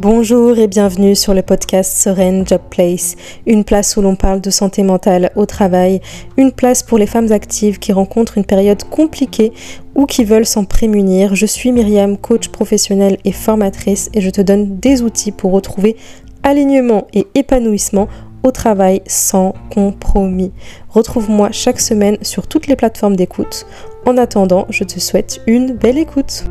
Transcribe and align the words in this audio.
Bonjour 0.00 0.56
et 0.58 0.68
bienvenue 0.68 1.16
sur 1.16 1.34
le 1.34 1.42
podcast 1.42 1.92
Sereine 1.92 2.46
Job 2.46 2.60
Place, 2.70 3.16
une 3.46 3.64
place 3.64 3.96
où 3.96 4.00
l'on 4.00 4.14
parle 4.14 4.40
de 4.40 4.48
santé 4.48 4.84
mentale 4.84 5.32
au 5.34 5.44
travail, 5.44 6.00
une 6.36 6.52
place 6.52 6.84
pour 6.84 6.98
les 6.98 7.06
femmes 7.08 7.32
actives 7.32 7.80
qui 7.80 7.92
rencontrent 7.92 8.38
une 8.38 8.44
période 8.44 8.84
compliquée 8.84 9.52
ou 9.96 10.06
qui 10.06 10.22
veulent 10.22 10.46
s'en 10.46 10.64
prémunir. 10.64 11.34
Je 11.34 11.46
suis 11.46 11.72
Myriam, 11.72 12.16
coach 12.16 12.46
professionnelle 12.46 13.18
et 13.24 13.32
formatrice 13.32 14.08
et 14.14 14.20
je 14.20 14.30
te 14.30 14.40
donne 14.40 14.78
des 14.78 15.02
outils 15.02 15.32
pour 15.32 15.50
retrouver 15.50 15.96
alignement 16.44 17.08
et 17.12 17.26
épanouissement 17.34 18.06
au 18.44 18.52
travail 18.52 19.02
sans 19.08 19.52
compromis. 19.74 20.52
Retrouve-moi 20.90 21.48
chaque 21.50 21.80
semaine 21.80 22.18
sur 22.22 22.46
toutes 22.46 22.68
les 22.68 22.76
plateformes 22.76 23.16
d'écoute. 23.16 23.66
En 24.06 24.16
attendant, 24.16 24.64
je 24.70 24.84
te 24.84 25.00
souhaite 25.00 25.40
une 25.48 25.72
belle 25.72 25.98
écoute. 25.98 26.44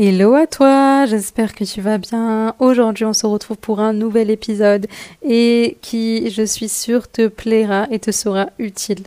Hello 0.00 0.34
à 0.34 0.46
toi, 0.46 1.06
j'espère 1.06 1.56
que 1.56 1.64
tu 1.64 1.80
vas 1.80 1.98
bien. 1.98 2.54
Aujourd'hui, 2.60 3.04
on 3.04 3.12
se 3.12 3.26
retrouve 3.26 3.56
pour 3.56 3.80
un 3.80 3.92
nouvel 3.92 4.30
épisode 4.30 4.86
et 5.24 5.76
qui, 5.82 6.30
je 6.30 6.44
suis 6.44 6.68
sûre, 6.68 7.10
te 7.10 7.26
plaira 7.26 7.88
et 7.90 7.98
te 7.98 8.12
sera 8.12 8.50
utile. 8.60 9.02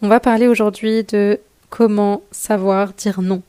On 0.00 0.06
va 0.06 0.20
parler 0.20 0.46
aujourd'hui 0.46 1.02
de 1.02 1.40
comment 1.70 2.22
savoir 2.30 2.92
dire 2.92 3.20
non. 3.20 3.42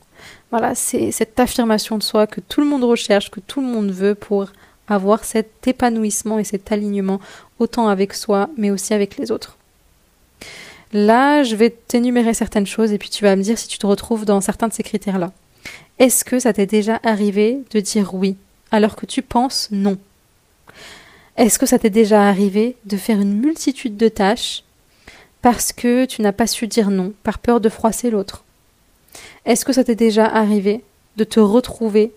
Voilà, 0.49 0.73
c'est 0.73 1.11
cette 1.11 1.39
affirmation 1.39 1.99
de 1.99 2.01
soi 2.01 2.25
que 2.25 2.41
tout 2.41 2.59
le 2.59 2.65
monde 2.65 2.83
recherche, 2.83 3.29
que 3.29 3.39
tout 3.39 3.61
le 3.61 3.67
monde 3.67 3.91
veut 3.91 4.15
pour 4.15 4.47
avoir 4.87 5.25
cet 5.25 5.67
épanouissement 5.67 6.39
et 6.39 6.43
cet 6.43 6.71
alignement 6.71 7.19
autant 7.59 7.87
avec 7.87 8.15
soi 8.15 8.49
mais 8.57 8.71
aussi 8.71 8.95
avec 8.95 9.17
les 9.17 9.29
autres. 9.29 9.57
Là, 10.91 11.43
je 11.43 11.55
vais 11.55 11.69
t'énumérer 11.69 12.33
certaines 12.33 12.65
choses 12.65 12.91
et 12.93 12.97
puis 12.97 13.11
tu 13.11 13.25
vas 13.25 13.35
me 13.35 13.43
dire 13.43 13.59
si 13.59 13.67
tu 13.67 13.77
te 13.77 13.85
retrouves 13.85 14.25
dans 14.25 14.41
certains 14.41 14.69
de 14.69 14.73
ces 14.73 14.81
critères-là. 14.81 15.31
Est-ce 15.99 16.23
que 16.23 16.39
ça 16.39 16.53
t'est 16.53 16.65
déjà 16.65 16.99
arrivé 17.03 17.59
de 17.71 17.79
dire 17.79 18.13
oui 18.13 18.37
alors 18.71 18.95
que 18.95 19.05
tu 19.05 19.21
penses 19.21 19.67
non? 19.71 19.97
Est-ce 21.37 21.57
que 21.57 21.65
ça 21.65 21.79
t'est 21.79 21.89
déjà 21.89 22.27
arrivé 22.27 22.75
de 22.85 22.97
faire 22.97 23.19
une 23.19 23.39
multitude 23.39 23.97
de 23.97 24.09
tâches 24.09 24.63
parce 25.41 25.71
que 25.71 26.05
tu 26.05 26.21
n'as 26.21 26.33
pas 26.33 26.47
su 26.47 26.67
dire 26.67 26.89
non 26.89 27.13
par 27.23 27.39
peur 27.39 27.61
de 27.61 27.69
froisser 27.69 28.09
l'autre? 28.09 28.43
Est-ce 29.45 29.65
que 29.65 29.73
ça 29.73 29.83
t'est 29.83 29.95
déjà 29.95 30.25
arrivé 30.25 30.83
de 31.17 31.23
te 31.23 31.39
retrouver 31.39 32.11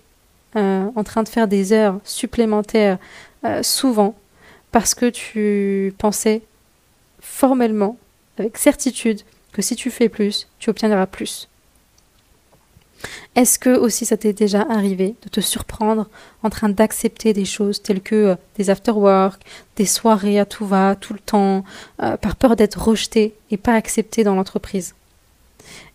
euh, 0.57 0.87
en 0.95 1.05
train 1.05 1.23
de 1.23 1.29
faire 1.29 1.49
des 1.49 1.73
heures 1.73 1.99
supplémentaires 2.05 2.99
euh, 3.45 3.63
souvent 3.63 4.17
parce 4.71 4.95
que 4.95 5.09
tu 5.09 5.95
pensais 5.99 6.43
formellement, 7.21 7.97
avec 8.39 8.59
certitude, 8.59 9.21
que 9.53 9.63
si 9.63 9.77
tu 9.77 9.91
fais 9.91 10.09
plus, 10.09 10.49
tu 10.59 10.71
obtiendras 10.71 11.07
plus? 11.07 11.49
Est-ce 13.35 13.59
que 13.59 13.71
aussi 13.71 14.05
ça 14.05 14.17
t'est 14.17 14.33
déjà 14.33 14.63
arrivé 14.69 15.15
de 15.23 15.29
te 15.29 15.41
surprendre 15.41 16.09
en 16.43 16.51
train 16.51 16.69
d'accepter 16.69 17.33
des 17.33 17.45
choses 17.45 17.83
telles 17.83 18.03
que 18.03 18.15
euh, 18.15 18.35
des 18.57 18.71
after-work, 18.71 19.41
des 19.77 19.87
soirées 19.87 20.39
à 20.39 20.45
tout 20.45 20.67
va, 20.67 20.97
tout 20.97 21.15
le 21.15 21.19
temps, 21.19 21.65
euh, 22.03 22.17
par 22.17 22.37
peur 22.37 22.57
d'être 22.57 22.83
rejeté 22.83 23.35
et 23.51 23.57
pas 23.57 23.75
accepté 23.75 24.25
dans 24.25 24.35
l'entreprise? 24.35 24.95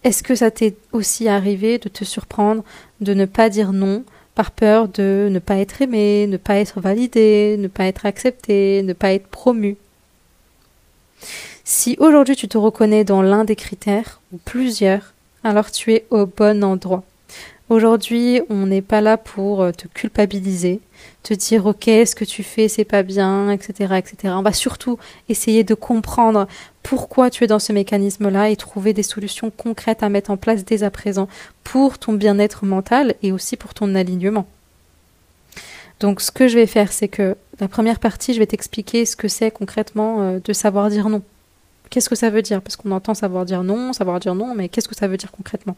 Est-ce 0.03 0.23
que 0.23 0.35
ça 0.35 0.51
t'est 0.51 0.75
aussi 0.91 1.27
arrivé 1.27 1.77
de 1.77 1.89
te 1.89 2.03
surprendre 2.03 2.63
de 3.01 3.13
ne 3.13 3.25
pas 3.25 3.49
dire 3.49 3.73
non 3.73 4.03
par 4.33 4.51
peur 4.51 4.87
de 4.87 5.29
ne 5.31 5.39
pas 5.39 5.57
être 5.57 5.81
aimé, 5.81 6.27
ne 6.27 6.37
pas 6.37 6.55
être 6.55 6.79
validé, 6.79 7.55
ne 7.57 7.67
pas 7.67 7.85
être 7.85 8.05
accepté, 8.05 8.83
ne 8.83 8.93
pas 8.93 9.13
être 9.13 9.27
promu? 9.27 9.77
Si 11.63 11.97
aujourd'hui 11.99 12.35
tu 12.35 12.47
te 12.47 12.57
reconnais 12.57 13.03
dans 13.03 13.21
l'un 13.21 13.43
des 13.43 13.55
critères 13.55 14.21
ou 14.31 14.37
plusieurs, 14.37 15.13
alors 15.47 15.71
tu 15.71 15.93
es 15.93 16.05
au 16.09 16.25
bon 16.25 16.63
endroit. 16.63 17.03
Aujourd'hui, 17.69 18.41
on 18.49 18.65
n'est 18.67 18.81
pas 18.81 19.01
là 19.01 19.17
pour 19.17 19.61
euh, 19.61 19.71
te 19.71 19.87
culpabiliser, 19.87 20.79
te 21.23 21.33
dire 21.33 21.65
ok, 21.65 21.83
ce 21.83 22.15
que 22.15 22.23
tu 22.23 22.41
fais, 22.41 22.69
c'est 22.69 22.85
pas 22.85 23.03
bien, 23.03 23.51
etc., 23.51 23.95
etc. 23.97 24.33
On 24.37 24.41
va 24.41 24.53
surtout 24.53 24.97
essayer 25.27 25.65
de 25.65 25.73
comprendre 25.73 26.47
pourquoi 26.81 27.29
tu 27.29 27.43
es 27.43 27.47
dans 27.47 27.59
ce 27.59 27.73
mécanisme-là 27.73 28.49
et 28.49 28.55
trouver 28.55 28.93
des 28.93 29.03
solutions 29.03 29.51
concrètes 29.51 30.01
à 30.01 30.07
mettre 30.07 30.31
en 30.31 30.37
place 30.37 30.63
dès 30.63 30.83
à 30.83 30.91
présent 30.91 31.27
pour 31.65 31.99
ton 31.99 32.13
bien-être 32.13 32.63
mental 32.65 33.15
et 33.21 33.33
aussi 33.33 33.57
pour 33.57 33.73
ton 33.73 33.95
alignement. 33.95 34.47
Donc, 35.99 36.21
ce 36.21 36.31
que 36.31 36.47
je 36.47 36.57
vais 36.57 36.67
faire, 36.67 36.93
c'est 36.93 37.09
que 37.09 37.35
la 37.59 37.67
première 37.67 37.99
partie, 37.99 38.33
je 38.33 38.39
vais 38.39 38.45
t'expliquer 38.45 39.05
ce 39.05 39.17
que 39.17 39.27
c'est 39.27 39.51
concrètement 39.51 40.21
euh, 40.21 40.39
de 40.41 40.53
savoir 40.53 40.89
dire 40.89 41.09
non. 41.09 41.21
Qu'est-ce 41.89 42.09
que 42.09 42.15
ça 42.15 42.29
veut 42.29 42.41
dire? 42.41 42.61
Parce 42.61 42.75
qu'on 42.75 42.91
entend 42.91 43.13
savoir 43.13 43.45
dire 43.45 43.63
non, 43.63 43.93
savoir 43.93 44.19
dire 44.19 44.35
non, 44.35 44.53
mais 44.55 44.69
qu'est-ce 44.69 44.87
que 44.87 44.95
ça 44.95 45.07
veut 45.07 45.17
dire 45.17 45.31
concrètement? 45.31 45.75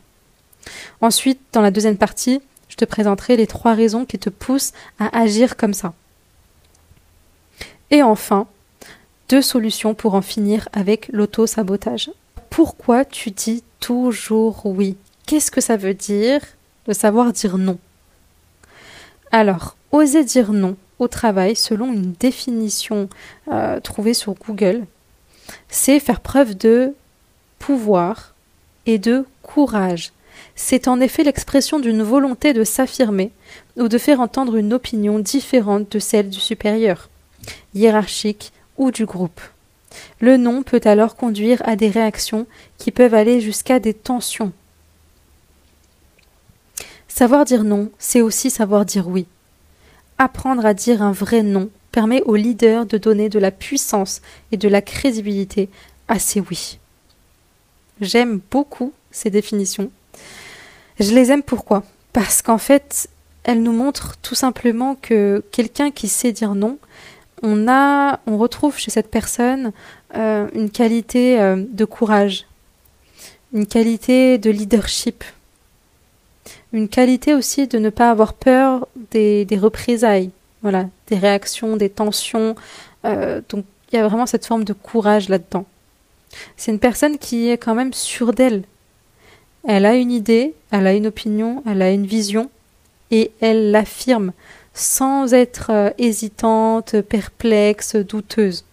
Ensuite, 1.01 1.39
dans 1.53 1.61
la 1.61 1.71
deuxième 1.71 1.97
partie, 1.97 2.41
je 2.67 2.75
te 2.75 2.85
présenterai 2.85 3.37
les 3.37 3.47
trois 3.47 3.73
raisons 3.73 4.05
qui 4.05 4.19
te 4.19 4.29
poussent 4.29 4.73
à 4.99 5.17
agir 5.19 5.57
comme 5.57 5.73
ça. 5.73 5.93
Et 7.91 8.03
enfin, 8.03 8.47
deux 9.29 9.41
solutions 9.41 9.93
pour 9.93 10.13
en 10.13 10.21
finir 10.21 10.69
avec 10.73 11.09
l'auto-sabotage. 11.11 12.11
Pourquoi 12.49 13.05
tu 13.05 13.31
dis 13.31 13.63
toujours 13.79 14.65
oui? 14.65 14.97
Qu'est-ce 15.25 15.51
que 15.51 15.61
ça 15.61 15.77
veut 15.77 15.93
dire 15.93 16.41
de 16.87 16.93
savoir 16.93 17.31
dire 17.33 17.57
non? 17.57 17.77
Alors, 19.31 19.75
oser 19.91 20.23
dire 20.23 20.51
non 20.51 20.75
au 20.97 21.07
travail 21.07 21.55
selon 21.55 21.93
une 21.93 22.13
définition 22.13 23.09
euh, 23.51 23.79
trouvée 23.79 24.13
sur 24.13 24.33
Google, 24.33 24.85
c'est 25.69 25.99
faire 25.99 26.21
preuve 26.21 26.55
de 26.55 26.93
pouvoir 27.59 28.33
et 28.85 28.97
de 28.97 29.25
courage. 29.43 30.11
C'est 30.55 30.87
en 30.87 30.99
effet 30.99 31.23
l'expression 31.23 31.79
d'une 31.79 32.03
volonté 32.03 32.53
de 32.53 32.63
s'affirmer 32.63 33.31
ou 33.77 33.87
de 33.87 33.97
faire 33.97 34.19
entendre 34.19 34.55
une 34.55 34.73
opinion 34.73 35.19
différente 35.19 35.91
de 35.91 35.99
celle 35.99 36.29
du 36.29 36.39
supérieur, 36.39 37.09
hiérarchique 37.73 38.51
ou 38.77 38.91
du 38.91 39.05
groupe. 39.05 39.41
Le 40.19 40.37
non 40.37 40.63
peut 40.63 40.81
alors 40.83 41.15
conduire 41.15 41.61
à 41.65 41.75
des 41.75 41.89
réactions 41.89 42.45
qui 42.77 42.91
peuvent 42.91 43.13
aller 43.13 43.41
jusqu'à 43.41 43.79
des 43.79 43.93
tensions. 43.93 44.51
Savoir 47.07 47.43
dire 47.43 47.63
non, 47.63 47.89
c'est 47.97 48.21
aussi 48.21 48.49
savoir 48.49 48.85
dire 48.85 49.07
oui. 49.07 49.25
Apprendre 50.17 50.65
à 50.65 50.73
dire 50.73 51.01
un 51.01 51.11
vrai 51.11 51.43
non 51.43 51.69
permet 51.91 52.21
aux 52.23 52.35
leaders 52.35 52.85
de 52.85 52.97
donner 52.97 53.29
de 53.29 53.39
la 53.39 53.51
puissance 53.51 54.21
et 54.51 54.57
de 54.57 54.67
la 54.67 54.81
crédibilité 54.81 55.69
à 56.07 56.19
ces 56.19 56.39
oui. 56.39 56.79
J'aime 58.01 58.39
beaucoup 58.51 58.93
ces 59.11 59.29
définitions. 59.29 59.91
Je 60.99 61.13
les 61.13 61.31
aime 61.31 61.43
pourquoi? 61.43 61.83
Parce 62.13 62.41
qu'en 62.41 62.57
fait, 62.57 63.09
elles 63.43 63.63
nous 63.63 63.73
montrent 63.73 64.17
tout 64.21 64.35
simplement 64.35 64.95
que 64.95 65.43
quelqu'un 65.51 65.91
qui 65.91 66.07
sait 66.07 66.31
dire 66.31 66.55
non, 66.55 66.77
on 67.41 68.37
retrouve 68.37 68.77
chez 68.77 68.91
cette 68.91 69.09
personne 69.09 69.71
euh, 70.15 70.47
une 70.53 70.69
qualité 70.69 71.39
euh, 71.39 71.63
de 71.69 71.85
courage, 71.85 72.45
une 73.53 73.65
qualité 73.65 74.37
de 74.37 74.49
leadership, 74.49 75.23
une 76.73 76.89
qualité 76.89 77.33
aussi 77.33 77.67
de 77.67 77.79
ne 77.79 77.89
pas 77.89 78.11
avoir 78.11 78.33
peur 78.33 78.87
des 79.11 79.45
représailles, 79.51 80.31
voilà, 80.61 80.87
des 81.07 81.17
réactions, 81.17 81.77
des 81.77 81.89
tensions. 81.89 82.55
Euh, 83.05 83.41
donc 83.49 83.65
il 83.91 83.95
y 83.95 83.99
a 83.99 84.07
vraiment 84.07 84.25
cette 84.25 84.45
forme 84.45 84.63
de 84.63 84.73
courage 84.73 85.29
là-dedans. 85.29 85.65
C'est 86.57 86.71
une 86.71 86.79
personne 86.79 87.17
qui 87.17 87.49
est 87.49 87.57
quand 87.57 87.75
même 87.75 87.93
sûre 87.93 88.33
d'elle. 88.33 88.63
Elle 89.67 89.85
a 89.85 89.95
une 89.95 90.11
idée, 90.11 90.53
elle 90.71 90.87
a 90.87 90.93
une 90.93 91.07
opinion, 91.07 91.63
elle 91.67 91.81
a 91.81 91.91
une 91.91 92.05
vision, 92.05 92.49
et 93.11 93.31
elle 93.41 93.71
l'affirme 93.71 94.31
sans 94.73 95.33
être 95.33 95.71
euh, 95.71 95.89
hésitante, 95.97 97.01
perplexe, 97.01 97.95
douteuse. 97.95 98.63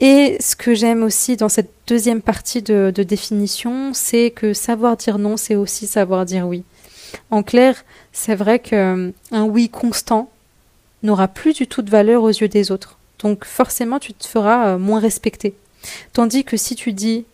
Et 0.00 0.36
ce 0.40 0.54
que 0.54 0.74
j'aime 0.74 1.02
aussi 1.02 1.36
dans 1.36 1.48
cette 1.48 1.70
deuxième 1.86 2.20
partie 2.20 2.62
de, 2.62 2.92
de 2.94 3.02
définition, 3.02 3.92
c'est 3.94 4.30
que 4.30 4.52
savoir 4.52 4.96
dire 4.96 5.18
non, 5.18 5.36
c'est 5.36 5.56
aussi 5.56 5.86
savoir 5.86 6.24
dire 6.26 6.46
oui. 6.46 6.64
En 7.30 7.42
clair, 7.42 7.84
c'est 8.12 8.34
vrai 8.34 8.58
qu'un 8.58 9.12
oui 9.32 9.68
constant, 9.68 10.30
n'aura 11.04 11.28
plus 11.28 11.52
du 11.52 11.66
tout 11.66 11.82
de 11.82 11.90
valeur 11.90 12.22
aux 12.22 12.30
yeux 12.30 12.48
des 12.48 12.72
autres. 12.72 12.98
Donc 13.20 13.44
forcément, 13.44 13.98
tu 13.98 14.12
te 14.12 14.26
feras 14.26 14.68
euh, 14.68 14.78
moins 14.78 15.00
respecter. 15.00 15.54
Tandis 16.12 16.44
que 16.44 16.56
si 16.56 16.74
tu 16.74 16.92
dis 16.92 17.24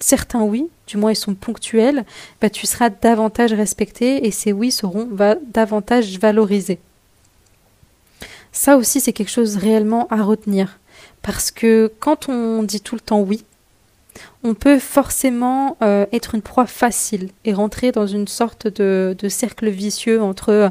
certains 0.00 0.42
oui, 0.42 0.68
du 0.86 0.96
moins 0.96 1.12
ils 1.12 1.16
sont 1.16 1.34
ponctuels, 1.34 2.04
bah, 2.40 2.50
tu 2.50 2.66
seras 2.66 2.90
davantage 2.90 3.52
respecté 3.52 4.26
et 4.26 4.30
ces 4.30 4.52
oui 4.52 4.70
seront 4.70 5.08
davantage 5.52 6.18
valorisés. 6.18 6.78
Ça 8.52 8.76
aussi, 8.76 9.00
c'est 9.00 9.12
quelque 9.12 9.30
chose 9.30 9.56
réellement 9.56 10.08
à 10.08 10.22
retenir. 10.22 10.78
Parce 11.22 11.50
que 11.50 11.92
quand 12.00 12.28
on 12.28 12.62
dit 12.62 12.80
tout 12.80 12.94
le 12.94 13.00
temps 13.00 13.20
oui, 13.20 13.44
on 14.44 14.54
peut 14.54 14.78
forcément 14.78 15.76
euh, 15.82 16.06
être 16.12 16.34
une 16.34 16.42
proie 16.42 16.66
facile 16.66 17.30
et 17.44 17.52
rentrer 17.52 17.90
dans 17.90 18.06
une 18.06 18.28
sorte 18.28 18.68
de, 18.68 19.16
cercle 19.28 19.68
vicieux 19.68 20.22
entre 20.22 20.50
euh, 20.50 20.68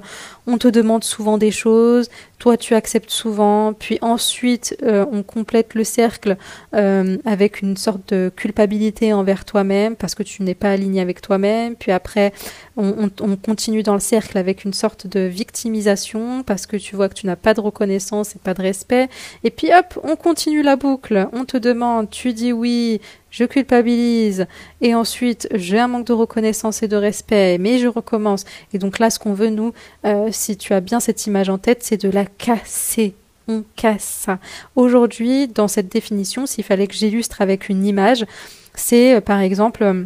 on 0.48 0.58
te 0.58 0.70
demande 0.70 1.04
souvent 1.04 1.38
des 1.38 1.52
choses, 1.52 2.10
toi 2.40 2.56
tu 2.56 2.76
acceptes 2.76 3.10
souvent, 3.10 3.74
puis 3.74 3.98
ensuite 4.02 4.78
euh, 4.84 5.06
on 5.12 5.22
complète 5.22 5.74
le 5.74 5.84
cercle 5.84 6.38
avec 6.72 7.62
une 7.62 7.76
sorte 7.76 8.14
de 8.14 8.32
culpabilité 8.36 9.12
envers 9.12 9.44
toi-même 9.44 9.96
parce 9.96 10.16
que 10.16 10.24
tu 10.24 10.44
n'es 10.44 10.56
pas 10.56 10.72
aligné 10.72 11.02
avec 11.02 11.22
toi-même, 11.22 11.76
puis 11.76 11.92
après 11.92 12.32
on, 12.78 13.10
on, 13.22 13.36
continue 13.36 13.84
dans 13.84 13.96
le 13.96 14.00
cercle 14.00 14.38
avec 14.38 14.64
une 14.64 14.74
sorte 14.74 15.08
de 15.08 15.22
victimisation 15.22 16.44
parce 16.44 16.68
que 16.68 16.78
tu 16.78 16.96
vois 16.96 17.10
que 17.10 17.16
tu 17.16 17.26
n'as 17.26 17.36
pas 17.36 17.54
de 17.54 17.62
reconnaissance 17.62 18.36
et 18.36 18.40
pas 18.40 18.54
de 18.54 18.62
respect, 18.62 19.10
et 19.44 19.50
puis 19.50 19.70
hop, 19.74 20.00
on 20.04 20.16
continue 20.16 20.62
la 20.62 20.76
boucle, 20.76 21.28
on 21.34 21.46
te 21.46 21.58
demande, 21.58 22.10
tu 22.10 22.34
dis 22.34 22.54
oui, 22.54 23.02
je 23.30 23.44
culpabilise, 23.58 24.46
et 24.82 24.94
ensuite 24.94 25.48
j'ai 25.52 25.80
un 25.80 25.88
manque 25.88 26.06
de 26.06 26.14
reconnaissance 26.14 26.84
et 26.84 26.88
de 26.88 26.96
respect, 26.96 27.58
mais 27.58 27.80
je 27.80 27.88
recommence. 27.88 28.46
Et 28.72 28.78
donc 28.78 29.00
là, 29.00 29.10
ce 29.10 29.18
qu'on 29.18 29.34
veut, 29.34 29.50
nous, 29.50 29.74
euh, 30.06 30.30
si 30.32 30.58
tu 30.58 30.74
as 30.74 30.80
bien 30.80 31.00
cette 31.00 31.26
image 31.26 31.50
en 31.50 31.58
tête, 31.58 31.80
c'est 31.82 32.00
de 32.00 32.10
la 32.10 32.26
casser. 32.26 33.16
On 33.48 33.64
casse 33.76 34.04
ça. 34.26 34.38
Aujourd'hui, 34.76 35.48
dans 35.48 35.68
cette 35.68 35.90
définition, 35.90 36.46
s'il 36.46 36.64
fallait 36.64 36.86
que 36.86 36.94
j'illustre 36.94 37.42
avec 37.42 37.68
une 37.68 37.84
image, 37.84 38.28
c'est 38.76 39.16
euh, 39.16 39.22
par 39.22 39.40
exemple 39.40 39.82
euh, 39.82 40.06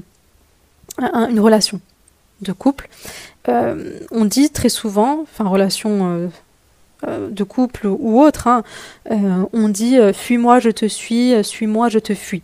une 1.30 1.40
relation 1.42 1.82
de 2.40 2.54
couple. 2.54 2.88
on 3.48 4.26
dit 4.26 4.50
très 4.50 4.70
souvent, 4.70 5.20
enfin 5.24 5.48
relation 5.48 6.32
de 7.08 7.44
couple 7.44 7.86
ou 7.88 8.20
autre, 8.20 8.48
hein, 8.48 8.64
on 9.54 9.70
dit 9.70 9.98
fuis-moi, 10.12 10.60
je 10.60 10.72
te 10.72 10.88
suis, 10.88 11.44
suis-moi, 11.44 11.90
je 11.90 12.00
te 12.00 12.16
fuis. 12.16 12.42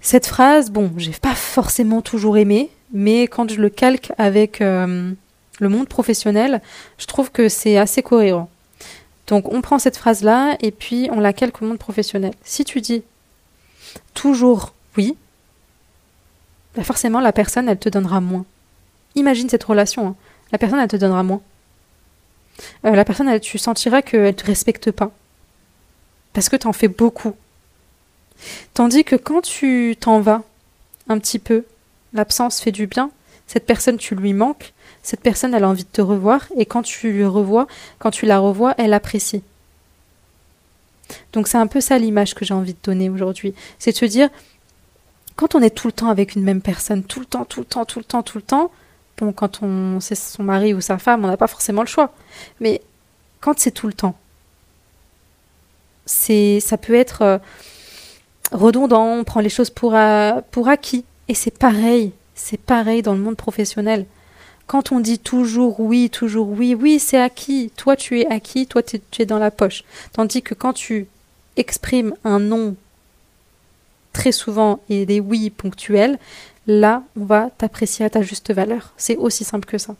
Cette 0.00 0.26
phrase, 0.26 0.70
bon, 0.70 0.92
j'ai 0.96 1.12
pas 1.12 1.34
forcément 1.34 2.00
toujours 2.00 2.38
aimé, 2.38 2.70
mais 2.92 3.22
quand 3.22 3.50
je 3.50 3.60
le 3.60 3.68
calque 3.68 4.12
avec 4.18 4.60
euh, 4.60 5.12
le 5.60 5.68
monde 5.68 5.88
professionnel, 5.88 6.62
je 6.98 7.06
trouve 7.06 7.30
que 7.30 7.48
c'est 7.48 7.76
assez 7.76 8.02
cohérent. 8.02 8.48
Donc 9.26 9.52
on 9.52 9.60
prend 9.60 9.78
cette 9.78 9.96
phrase-là 9.96 10.56
et 10.60 10.70
puis 10.70 11.08
on 11.12 11.20
la 11.20 11.32
calque 11.32 11.62
au 11.62 11.66
monde 11.66 11.78
professionnel. 11.78 12.32
Si 12.42 12.64
tu 12.64 12.80
dis 12.80 13.02
toujours 14.14 14.72
oui, 14.96 15.16
bah 16.74 16.82
forcément 16.82 17.20
la 17.20 17.32
personne, 17.32 17.68
elle 17.68 17.78
te 17.78 17.88
donnera 17.88 18.20
moins. 18.20 18.44
Imagine 19.14 19.48
cette 19.48 19.64
relation, 19.64 20.08
hein. 20.08 20.16
la 20.50 20.58
personne, 20.58 20.80
elle 20.80 20.88
te 20.88 20.96
donnera 20.96 21.22
moins. 21.22 21.42
Euh, 22.84 22.90
la 22.90 23.04
personne, 23.04 23.38
tu 23.40 23.58
sentiras 23.58 24.02
qu'elle 24.02 24.22
ne 24.22 24.30
te 24.32 24.46
respecte 24.46 24.90
pas. 24.90 25.12
Parce 26.32 26.48
que 26.48 26.56
tu 26.56 26.66
en 26.66 26.72
fais 26.72 26.88
beaucoup. 26.88 27.34
Tandis 28.74 29.04
que 29.04 29.16
quand 29.16 29.42
tu 29.42 29.96
t'en 29.98 30.20
vas 30.20 30.42
un 31.08 31.18
petit 31.18 31.38
peu, 31.38 31.64
l'absence 32.12 32.60
fait 32.60 32.72
du 32.72 32.86
bien, 32.86 33.10
cette 33.46 33.66
personne 33.66 33.96
tu 33.96 34.14
lui 34.14 34.32
manques, 34.32 34.72
cette 35.02 35.20
personne 35.20 35.54
elle 35.54 35.64
a 35.64 35.68
envie 35.68 35.84
de 35.84 35.88
te 35.88 36.00
revoir 36.00 36.46
et 36.56 36.66
quand 36.66 36.82
tu 36.82 37.12
lui 37.12 37.24
revois, 37.24 37.66
quand 37.98 38.10
tu 38.10 38.26
la 38.26 38.38
revois, 38.38 38.74
elle 38.78 38.92
apprécie. 38.92 39.42
Donc 41.32 41.48
c'est 41.48 41.58
un 41.58 41.66
peu 41.66 41.80
ça 41.80 41.98
l'image 41.98 42.34
que 42.34 42.44
j'ai 42.44 42.54
envie 42.54 42.74
de 42.74 42.78
donner 42.82 43.10
aujourd'hui, 43.10 43.54
c'est 43.78 43.92
de 43.92 43.96
se 43.96 44.04
dire 44.04 44.28
quand 45.36 45.54
on 45.54 45.62
est 45.62 45.74
tout 45.74 45.88
le 45.88 45.92
temps 45.92 46.10
avec 46.10 46.34
une 46.34 46.42
même 46.42 46.62
personne, 46.62 47.02
tout 47.02 47.20
le 47.20 47.26
temps, 47.26 47.44
tout 47.44 47.60
le 47.60 47.66
temps, 47.66 47.84
tout 47.84 47.98
le 47.98 48.04
temps, 48.04 48.22
tout 48.22 48.38
le 48.38 48.42
temps, 48.42 48.70
bon 49.18 49.32
quand 49.32 49.62
on 49.62 49.98
c'est 50.00 50.14
son 50.14 50.44
mari 50.44 50.72
ou 50.74 50.80
sa 50.80 50.98
femme, 50.98 51.24
on 51.24 51.28
n'a 51.28 51.36
pas 51.36 51.46
forcément 51.48 51.82
le 51.82 51.88
choix. 51.88 52.12
Mais 52.60 52.80
quand 53.40 53.58
c'est 53.58 53.70
tout 53.72 53.86
le 53.86 53.94
temps, 53.94 54.16
c'est 56.06 56.60
ça 56.60 56.76
peut 56.76 56.94
être 56.94 57.22
euh, 57.22 57.38
redondant, 58.52 59.06
on 59.06 59.24
prend 59.24 59.40
les 59.40 59.48
choses 59.48 59.70
pour, 59.70 59.96
pour 60.50 60.68
acquis. 60.68 61.04
Et 61.28 61.34
c'est 61.34 61.56
pareil, 61.56 62.12
c'est 62.34 62.60
pareil 62.60 63.02
dans 63.02 63.14
le 63.14 63.20
monde 63.20 63.36
professionnel. 63.36 64.06
Quand 64.66 64.92
on 64.92 65.00
dit 65.00 65.18
toujours 65.18 65.80
oui, 65.80 66.10
toujours 66.10 66.48
oui, 66.48 66.74
oui, 66.74 66.98
c'est 66.98 67.20
acquis. 67.20 67.72
Toi, 67.76 67.96
tu 67.96 68.20
es 68.20 68.26
acquis, 68.26 68.66
toi, 68.66 68.82
tu 68.82 69.00
es 69.18 69.26
dans 69.26 69.38
la 69.38 69.50
poche. 69.50 69.84
Tandis 70.12 70.42
que 70.42 70.54
quand 70.54 70.72
tu 70.72 71.06
exprimes 71.56 72.14
un 72.24 72.38
non 72.38 72.76
très 74.12 74.32
souvent 74.32 74.80
et 74.88 75.06
des 75.06 75.20
oui 75.20 75.50
ponctuels, 75.50 76.18
là, 76.66 77.02
on 77.16 77.24
va 77.24 77.50
t'apprécier 77.58 78.04
à 78.04 78.10
ta 78.10 78.22
juste 78.22 78.52
valeur. 78.52 78.92
C'est 78.96 79.16
aussi 79.16 79.44
simple 79.44 79.66
que 79.66 79.78
ça. 79.78 79.96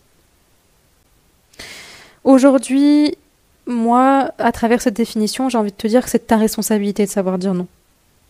Aujourd'hui, 2.25 3.17
moi, 3.67 4.31
à 4.39 4.53
travers 4.53 4.83
cette 4.83 4.95
définition, 4.95 5.49
j'ai 5.49 5.59
envie 5.59 5.73
de 5.73 5.77
te 5.77 5.87
dire 5.87 6.05
que 6.05 6.11
c'est 6.11 6.27
ta 6.27 6.37
responsabilité 6.37 7.05
de 7.05 7.11
savoir 7.11 7.39
dire 7.39 7.55
non. 7.55 7.67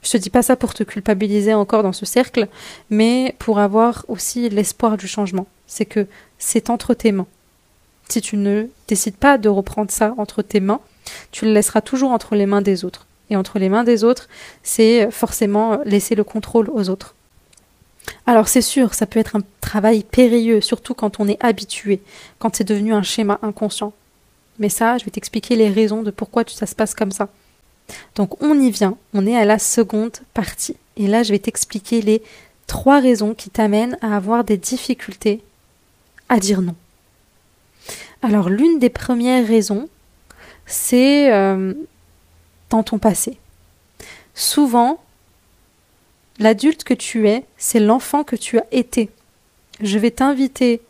Je 0.03 0.11
te 0.13 0.17
dis 0.17 0.31
pas 0.31 0.43
ça 0.43 0.57
pour 0.57 0.75
te 0.75 0.83
culpabiliser 0.83 1.55
encore 1.55 1.83
dans 1.83 1.93
ce 1.93 2.07
cercle, 2.07 2.49
mais 2.89 3.35
pour 3.39 3.59
avoir 3.59 4.05
aussi 4.09 4.49
l'espoir 4.49 4.97
du 4.97 5.07
changement. 5.07 5.47
C'est 5.67 5.85
que 5.85 6.07
c'est 6.39 6.71
entre 6.71 6.95
tes 6.95 7.13
mains. 7.13 7.27
Si 8.09 8.21
tu 8.21 8.37
ne 8.37 8.67
décides 8.89 9.17
pas 9.17 9.39
de 9.39 9.49
reprendre 9.49 9.91
ça 9.91 10.15
entre 10.17 10.43
tes 10.43 10.61
mains, 10.61 10.81
tu 11.31 11.45
le 11.45 11.53
laisseras 11.53 11.81
toujours 11.81 12.11
entre 12.11 12.35
les 12.35 12.47
mains 12.47 12.63
des 12.63 12.85
autres. 12.85 13.07
Et 13.29 13.37
entre 13.37 13.59
les 13.59 13.69
mains 13.69 13.85
des 13.85 14.03
autres, 14.03 14.29
c'est 14.63 15.11
forcément 15.11 15.81
laisser 15.85 16.15
le 16.17 16.25
contrôle 16.25 16.69
aux 16.71 16.89
autres. 16.91 17.15
Alors 18.27 18.49
c'est 18.49 18.63
sûr, 18.63 18.95
ça 18.95 19.07
peut 19.07 19.21
être 19.21 19.37
un 19.37 19.43
travail 19.61 20.03
périlleux, 20.03 20.61
surtout 20.61 20.95
quand 20.95 21.21
on 21.21 21.29
est 21.29 21.43
habitué, 21.45 22.01
quand 22.39 22.57
c'est 22.57 22.65
devenu 22.65 22.93
un 22.93 23.03
schéma 23.03 23.39
inconscient. 23.43 23.93
Mais 24.59 24.69
ça, 24.69 24.99
je 24.99 25.05
vais 25.05 25.11
t'expliquer 25.11 25.55
les 25.57 25.69
raisons 25.69 26.03
de 26.03 26.11
pourquoi 26.11 26.43
ça 26.49 26.67
se 26.67 26.75
passe 26.75 26.95
comme 26.95 27.13
ça. 27.13 27.29
Donc 28.15 28.43
on 28.43 28.59
y 28.61 28.71
vient, 28.71 28.97
on 29.15 29.27
est 29.27 29.37
à 29.37 29.45
la 29.45 29.59
seconde 29.59 30.19
partie. 30.35 30.77
Et 30.97 31.07
là, 31.07 31.23
je 31.23 31.33
vais 31.33 31.39
t'expliquer 31.39 32.03
les 32.03 32.23
trois 32.67 33.01
raisons 33.01 33.35
qui 33.35 33.51
t'amènent 33.51 33.99
à 34.01 34.17
avoir 34.17 34.45
des 34.45 34.57
difficultés 34.57 35.43
à 36.29 36.39
dire 36.39 36.63
non. 36.63 36.77
Alors 38.23 38.49
l'une 38.49 38.79
des 38.79 38.91
premières 38.91 39.47
raisons, 39.47 39.89
c'est 40.67 41.33
euh, 41.33 41.75
dans 42.69 42.83
ton 42.83 42.99
passé. 42.99 43.39
Souvent, 44.35 45.03
l'adulte 46.39 46.85
que 46.85 46.95
tu 46.95 47.29
es, 47.29 47.45
c'est 47.57 47.81
l'enfant 47.81 48.25
que 48.25 48.37
tu 48.37 48.59
as 48.59 48.67
été. 48.71 49.11
Je 49.81 49.99
vais 49.99 50.11
t'inviter 50.11 50.81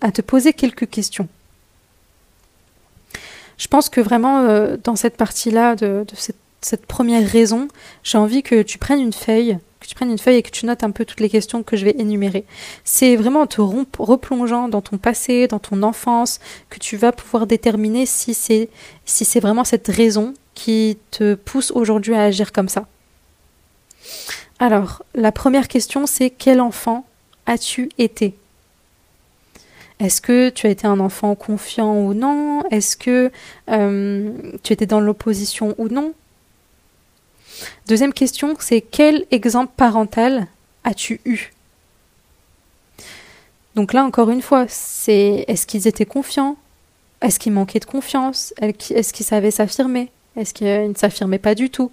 à 0.00 0.10
te 0.10 0.22
poser 0.22 0.52
quelques 0.52 0.88
questions. 0.88 1.28
Je 3.58 3.66
pense 3.66 3.88
que 3.88 4.00
vraiment, 4.00 4.40
euh, 4.40 4.76
dans 4.82 4.96
cette 4.96 5.16
partie-là 5.16 5.74
de, 5.76 6.04
de 6.08 6.16
cette 6.16 6.36
cette 6.60 6.86
première 6.86 7.28
raison, 7.28 7.68
j'ai 8.02 8.18
envie 8.18 8.42
que 8.42 8.62
tu 8.62 8.78
prennes 8.78 9.00
une 9.00 9.12
feuille, 9.12 9.58
que 9.80 9.86
tu 9.86 9.94
prennes 9.94 10.10
une 10.10 10.18
feuille 10.18 10.36
et 10.36 10.42
que 10.42 10.50
tu 10.50 10.66
notes 10.66 10.82
un 10.82 10.90
peu 10.90 11.04
toutes 11.04 11.20
les 11.20 11.28
questions 11.28 11.62
que 11.62 11.76
je 11.76 11.84
vais 11.84 11.94
énumérer. 11.98 12.44
C'est 12.84 13.14
vraiment 13.16 13.42
en 13.42 13.46
te 13.46 13.60
replongeant 13.60 14.68
dans 14.68 14.80
ton 14.80 14.98
passé, 14.98 15.46
dans 15.46 15.60
ton 15.60 15.82
enfance, 15.82 16.40
que 16.68 16.78
tu 16.78 16.96
vas 16.96 17.12
pouvoir 17.12 17.46
déterminer 17.46 18.06
si 18.06 18.34
c'est 18.34 19.40
vraiment 19.40 19.64
cette 19.64 19.86
raison 19.88 20.34
qui 20.54 20.98
te 21.12 21.34
pousse 21.34 21.70
aujourd'hui 21.70 22.14
à 22.14 22.22
agir 22.22 22.52
comme 22.52 22.68
ça. 22.68 22.86
Alors, 24.58 25.04
la 25.14 25.30
première 25.30 25.68
question, 25.68 26.06
c'est 26.06 26.30
quel 26.30 26.60
enfant 26.60 27.06
as-tu 27.46 27.90
été? 27.98 28.34
Est-ce 30.00 30.20
que 30.20 30.48
tu 30.48 30.66
as 30.66 30.70
été 30.70 30.86
un 30.86 30.98
enfant 31.00 31.34
confiant 31.34 31.94
ou 31.96 32.14
non? 32.14 32.62
Est-ce 32.70 32.96
que 32.96 33.30
euh, 33.70 34.32
tu 34.62 34.72
étais 34.72 34.86
dans 34.86 35.00
l'opposition 35.00 35.74
ou 35.78 35.88
non? 35.88 36.12
Deuxième 37.86 38.12
question, 38.12 38.56
c'est 38.58 38.80
quel 38.80 39.26
exemple 39.30 39.72
parental 39.76 40.46
as-tu 40.84 41.20
eu? 41.24 41.52
Donc 43.74 43.92
là, 43.92 44.04
encore 44.04 44.30
une 44.30 44.42
fois, 44.42 44.66
c'est 44.68 45.44
est-ce 45.46 45.66
qu'ils 45.66 45.86
étaient 45.86 46.06
confiants? 46.06 46.56
Est-ce 47.20 47.38
qu'ils 47.38 47.52
manquaient 47.52 47.80
de 47.80 47.84
confiance? 47.84 48.52
Est-ce 48.60 49.12
qu'ils 49.12 49.26
savaient 49.26 49.50
s'affirmer? 49.50 50.10
Est-ce 50.36 50.54
qu'ils 50.54 50.88
ne 50.88 50.94
s'affirmaient 50.94 51.38
pas 51.38 51.54
du 51.54 51.70
tout? 51.70 51.90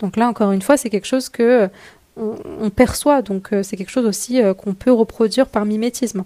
Donc 0.00 0.16
là, 0.16 0.28
encore 0.28 0.52
une 0.52 0.62
fois, 0.62 0.76
c'est 0.76 0.90
quelque 0.90 1.06
chose 1.06 1.28
que 1.28 1.70
on, 2.16 2.70
perçoit, 2.70 3.22
donc 3.22 3.52
euh, 3.52 3.62
c'est 3.62 3.76
quelque 3.76 3.90
chose 3.90 4.04
aussi 4.04 4.42
euh, 4.42 4.52
qu'on 4.52 4.74
peut 4.74 4.92
reproduire 4.92 5.46
par 5.46 5.64
mimétisme. 5.64 6.24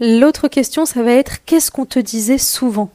L'autre 0.00 0.48
question, 0.48 0.86
ça 0.86 1.02
va 1.02 1.12
être 1.12 1.44
qu'est-ce 1.44 1.70
qu'on 1.70 1.84
te 1.84 1.98
disait 1.98 2.38
souvent? 2.38 2.90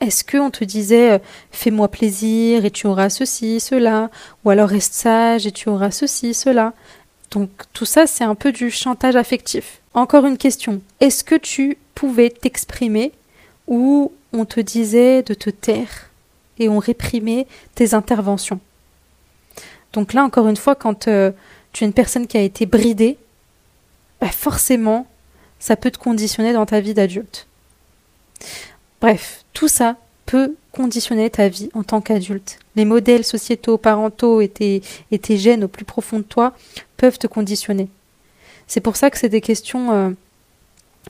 Est-ce 0.00 0.24
qu'on 0.24 0.50
te 0.50 0.64
disait 0.64 1.12
euh, 1.12 1.18
fais-moi 1.50 1.88
plaisir 1.88 2.64
et 2.64 2.70
tu 2.70 2.86
auras 2.86 3.10
ceci, 3.10 3.60
cela, 3.60 4.10
ou 4.44 4.50
alors 4.50 4.68
reste 4.68 4.94
sage 4.94 5.46
et 5.46 5.52
tu 5.52 5.68
auras 5.68 5.90
ceci, 5.90 6.34
cela? 6.34 6.72
Donc 7.30 7.50
tout 7.72 7.84
ça, 7.84 8.06
c'est 8.06 8.24
un 8.24 8.34
peu 8.34 8.52
du 8.52 8.70
chantage 8.70 9.16
affectif. 9.16 9.80
Encore 9.94 10.24
une 10.24 10.38
question. 10.38 10.80
Est-ce 11.00 11.24
que 11.24 11.34
tu 11.34 11.78
pouvais 11.94 12.30
t'exprimer 12.30 13.12
ou 13.66 14.12
on 14.32 14.44
te 14.44 14.60
disait 14.60 15.22
de 15.22 15.34
te 15.34 15.50
taire 15.50 16.10
et 16.58 16.68
on 16.68 16.78
réprimait 16.78 17.46
tes 17.74 17.94
interventions? 17.94 18.60
Donc 19.92 20.12
là, 20.12 20.22
encore 20.22 20.48
une 20.48 20.56
fois, 20.56 20.74
quand 20.74 21.08
euh, 21.08 21.32
tu 21.72 21.82
es 21.82 21.86
une 21.86 21.92
personne 21.92 22.26
qui 22.26 22.36
a 22.36 22.42
été 22.42 22.66
bridée, 22.66 23.18
bah 24.20 24.28
forcément, 24.28 25.06
ça 25.58 25.76
peut 25.76 25.90
te 25.90 25.98
conditionner 25.98 26.52
dans 26.52 26.66
ta 26.66 26.80
vie 26.80 26.94
d'adulte. 26.94 27.46
Bref, 29.00 29.44
tout 29.52 29.68
ça 29.68 29.96
peut 30.26 30.54
conditionner 30.72 31.30
ta 31.30 31.48
vie 31.48 31.70
en 31.74 31.82
tant 31.82 32.00
qu'adulte. 32.00 32.58
Les 32.76 32.84
modèles 32.84 33.24
sociétaux, 33.24 33.78
parentaux 33.78 34.40
et 34.40 34.48
tes, 34.48 34.82
et 35.10 35.36
gènes 35.36 35.64
au 35.64 35.68
plus 35.68 35.84
profond 35.84 36.18
de 36.18 36.24
toi 36.24 36.52
peuvent 36.96 37.18
te 37.18 37.26
conditionner. 37.26 37.88
C'est 38.66 38.80
pour 38.80 38.96
ça 38.96 39.10
que 39.10 39.18
c'est 39.18 39.28
des 39.28 39.40
questions 39.40 39.92
euh, 39.92 40.10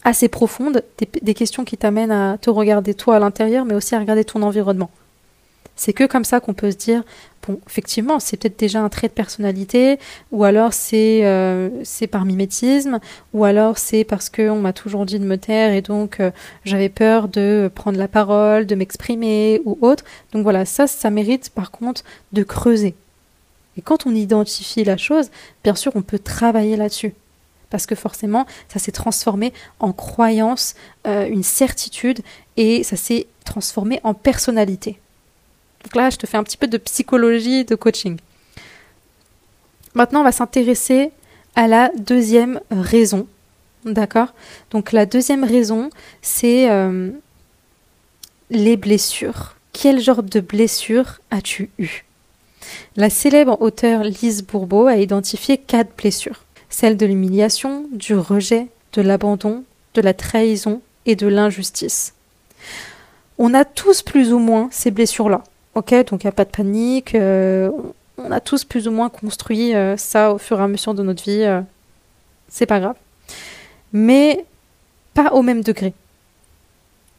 assez 0.04 0.28
profondes, 0.28 0.85
des, 1.23 1.35
questions 1.35 1.64
qui 1.64 1.76
t'amènent 1.76 2.12
à 2.12 2.38
te 2.38 2.50
regarder 2.50 2.95
toi 2.95 3.16
à 3.16 3.18
l'intérieur, 3.18 3.64
mais 3.64 3.75
aussi 3.75 3.95
à 3.95 3.99
regarder 3.99 4.25
ton 4.25 4.42
environnement. 4.42 4.90
C'est 5.78 5.92
que 5.92 6.04
comme 6.04 6.25
ça 6.25 6.40
qu'on 6.40 6.54
peut 6.54 6.73
se 6.73 6.76
dire, 6.76 7.04
bon, 7.47 7.61
effectivement, 7.68 8.18
c'est 8.18 8.37
peut-être 8.37 8.58
déjà 8.58 8.82
un 8.82 8.88
trait 8.88 9.06
de 9.06 9.12
personnalité, 9.12 10.00
ou 10.32 10.42
alors 10.42 10.73
c'est 10.73 11.20
euh, 11.23 11.70
par 12.11 12.25
mimétisme, 12.25 12.99
ou 13.32 13.44
alors 13.44 13.78
c'est 13.78 14.02
parce 14.02 14.28
qu'on 14.28 14.58
m'a 14.58 14.73
toujours 14.73 15.06
dit 15.06 15.20
de 15.20 15.25
me 15.25 15.38
taire 15.38 15.73
et 15.73 15.80
donc 15.80 16.18
euh, 16.18 16.32
j'avais 16.64 16.88
peur 16.88 17.28
de 17.28 17.70
prendre 17.73 17.97
la 17.97 18.08
parole, 18.08 18.66
de 18.66 18.75
m'exprimer 18.75 19.62
ou 19.64 19.78
autre. 19.80 20.02
Donc 20.32 20.42
voilà, 20.42 20.64
ça, 20.64 20.88
ça 20.88 21.11
mérite 21.11 21.50
par 21.50 21.70
contre 21.70 22.02
de 22.32 22.42
creuser. 22.42 22.97
Et 23.76 23.80
quand 23.80 24.04
on 24.04 24.16
identifie 24.16 24.82
la 24.82 24.97
chose, 24.97 25.30
bien 25.62 25.76
sûr, 25.76 25.92
on 25.94 26.02
peut 26.02 26.18
travailler 26.18 26.76
là-dessus 26.76 27.14
parce 27.70 27.87
que 27.87 27.94
forcément, 27.94 28.47
ça 28.68 28.80
s'est 28.80 28.90
transformé 28.90 29.52
en 29.78 29.92
croyance, 29.92 30.75
euh, 31.06 31.28
une 31.28 31.44
certitude, 31.44 32.20
et 32.56 32.82
ça 32.82 32.97
s'est 32.97 33.28
transformé 33.44 34.00
en 34.02 34.14
personnalité. 34.14 34.99
Donc 35.88 35.97
là, 35.97 36.11
je 36.11 36.18
te 36.18 36.26
fais 36.26 36.37
un 36.37 36.42
petit 36.42 36.59
peu 36.59 36.66
de 36.66 36.76
psychologie, 36.76 37.64
de 37.64 37.75
coaching. 37.75 38.18
Maintenant, 39.95 40.21
on 40.21 40.25
va 40.25 40.33
s'intéresser 40.33 41.12
à 41.57 41.66
la 41.66 41.90
deuxième 41.97 42.61
raison. 42.71 43.26
D'accord? 43.87 44.35
Donc 44.71 44.92
la 44.92 45.07
deuxième 45.07 45.45
raison, 45.45 45.88
c'est 46.21 46.68
euh, 46.68 47.09
les 48.50 48.76
blessures. 48.76 49.57
Quel 49.73 49.99
genre 49.99 50.23
de 50.23 50.40
blessures 50.40 51.21
as-tu 51.30 51.71
eu 51.78 52.04
La 52.97 53.09
célèbre 53.09 53.57
auteure 53.62 54.04
Lise 54.04 54.45
Bourbeau 54.45 54.88
a 54.88 54.97
identifié 54.97 55.57
quatre 55.57 55.97
blessures 55.97 56.45
celle 56.68 56.99
de 56.99 57.07
l'humiliation, 57.07 57.87
du 57.92 58.14
rejet, 58.14 58.66
de 58.92 59.00
l'abandon, 59.00 59.64
de 59.95 60.02
la 60.02 60.12
trahison 60.12 60.83
et 61.07 61.16
de 61.16 61.26
l'injustice. 61.26 62.12
On 63.38 63.54
a 63.54 63.64
tous 63.64 64.02
plus 64.02 64.35
ou 64.35 64.38
moins 64.38 64.68
ces 64.71 64.90
blessures-là. 64.90 65.45
Ok, 65.78 65.94
donc 66.11 66.25
il 66.25 66.26
n'y 66.26 66.30
a 66.30 66.32
pas 66.32 66.44
de 66.44 66.50
panique. 66.50 67.14
Euh, 67.14 67.70
on 68.16 68.32
a 68.32 68.40
tous 68.40 68.64
plus 68.64 68.88
ou 68.88 68.90
moins 68.90 69.08
construit 69.08 69.76
euh, 69.76 69.97
ça 69.97 70.32
au 70.32 70.38
fur 70.38 70.58
et 70.58 70.64
à 70.64 70.66
mesure 70.66 70.92
de 70.92 71.04
notre 71.04 71.23
vie. 71.23 71.44
Euh, 71.44 71.61
c'est 72.49 72.66
pas 72.66 72.80
grave. 72.80 72.97
Mais 73.92 74.44
pas 75.14 75.30
au 75.35 75.42
même 75.42 75.62
degré. 75.62 75.94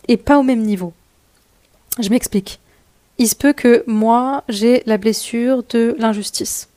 Et 0.09 0.17
pas 0.17 0.37
au 0.37 0.43
même 0.43 0.63
niveau. 0.63 0.91
Je 2.01 2.09
m'explique. 2.09 2.59
Il 3.17 3.29
se 3.29 3.35
peut 3.35 3.53
que 3.53 3.85
moi, 3.87 4.43
j'ai 4.49 4.83
la 4.85 4.97
blessure 4.97 5.63
de 5.69 5.95
l'injustice. 5.97 6.67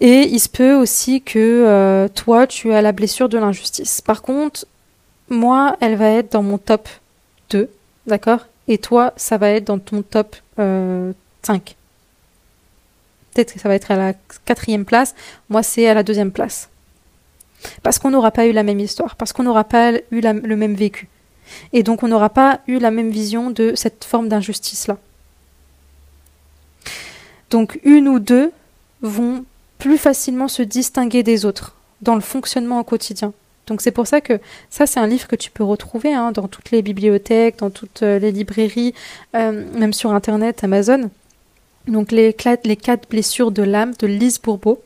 Et 0.00 0.22
il 0.22 0.40
se 0.40 0.48
peut 0.48 0.74
aussi 0.74 1.22
que 1.22 2.08
toi, 2.16 2.48
tu 2.48 2.72
as 2.72 2.82
la 2.82 2.90
blessure 2.90 3.28
de 3.28 3.38
l'injustice. 3.38 4.00
Par 4.00 4.22
contre, 4.22 4.66
moi, 5.28 5.76
elle 5.80 5.94
va 5.94 6.08
être 6.08 6.32
dans 6.32 6.42
mon 6.42 6.58
top 6.58 6.88
2, 7.50 7.70
d'accord? 8.08 8.40
Et 8.70 8.78
toi, 8.78 9.12
ça 9.16 9.36
va 9.36 9.50
être 9.50 9.64
dans 9.66 9.80
ton 9.80 10.02
top 10.02 10.36
5. 10.56 10.60
Euh, 10.60 11.12
Peut-être 13.34 13.54
que 13.54 13.58
ça 13.58 13.68
va 13.68 13.74
être 13.74 13.90
à 13.90 13.96
la 13.96 14.12
quatrième 14.44 14.84
place. 14.84 15.16
Moi, 15.48 15.64
c'est 15.64 15.88
à 15.88 15.94
la 15.94 16.04
deuxième 16.04 16.30
place. 16.30 16.68
Parce 17.82 17.98
qu'on 17.98 18.10
n'aura 18.10 18.30
pas 18.30 18.46
eu 18.46 18.52
la 18.52 18.62
même 18.62 18.78
histoire, 18.78 19.16
parce 19.16 19.32
qu'on 19.32 19.42
n'aura 19.42 19.64
pas 19.64 19.92
eu 20.12 20.20
le 20.20 20.56
même 20.56 20.74
vécu. 20.74 21.08
Et 21.72 21.82
donc, 21.82 22.04
on 22.04 22.08
n'aura 22.08 22.28
pas 22.28 22.60
eu 22.68 22.78
la 22.78 22.92
même 22.92 23.10
vision 23.10 23.50
de 23.50 23.74
cette 23.74 24.04
forme 24.04 24.28
d'injustice-là. 24.28 24.98
Donc, 27.50 27.80
une 27.82 28.06
ou 28.06 28.20
deux 28.20 28.52
vont 29.02 29.44
plus 29.78 29.98
facilement 29.98 30.46
se 30.46 30.62
distinguer 30.62 31.24
des 31.24 31.44
autres 31.44 31.74
dans 32.02 32.14
le 32.14 32.20
fonctionnement 32.20 32.78
au 32.78 32.84
quotidien. 32.84 33.32
Donc 33.70 33.82
c'est 33.82 33.92
pour 33.92 34.08
ça 34.08 34.20
que 34.20 34.40
ça 34.68 34.84
c'est 34.84 34.98
un 34.98 35.06
livre 35.06 35.28
que 35.28 35.36
tu 35.36 35.52
peux 35.52 35.62
retrouver 35.62 36.12
hein, 36.12 36.32
dans 36.32 36.48
toutes 36.48 36.72
les 36.72 36.82
bibliothèques, 36.82 37.60
dans 37.60 37.70
toutes 37.70 38.02
euh, 38.02 38.18
les 38.18 38.32
librairies, 38.32 38.94
euh, 39.36 39.64
même 39.78 39.92
sur 39.92 40.10
internet, 40.12 40.64
Amazon. 40.64 41.08
Donc 41.86 42.10
les, 42.10 42.36
les 42.64 42.76
quatre 42.76 43.08
blessures 43.08 43.52
de 43.52 43.62
l'âme 43.62 43.92
de 43.98 44.08
Lise 44.08 44.40
Bourbeau. 44.40 44.82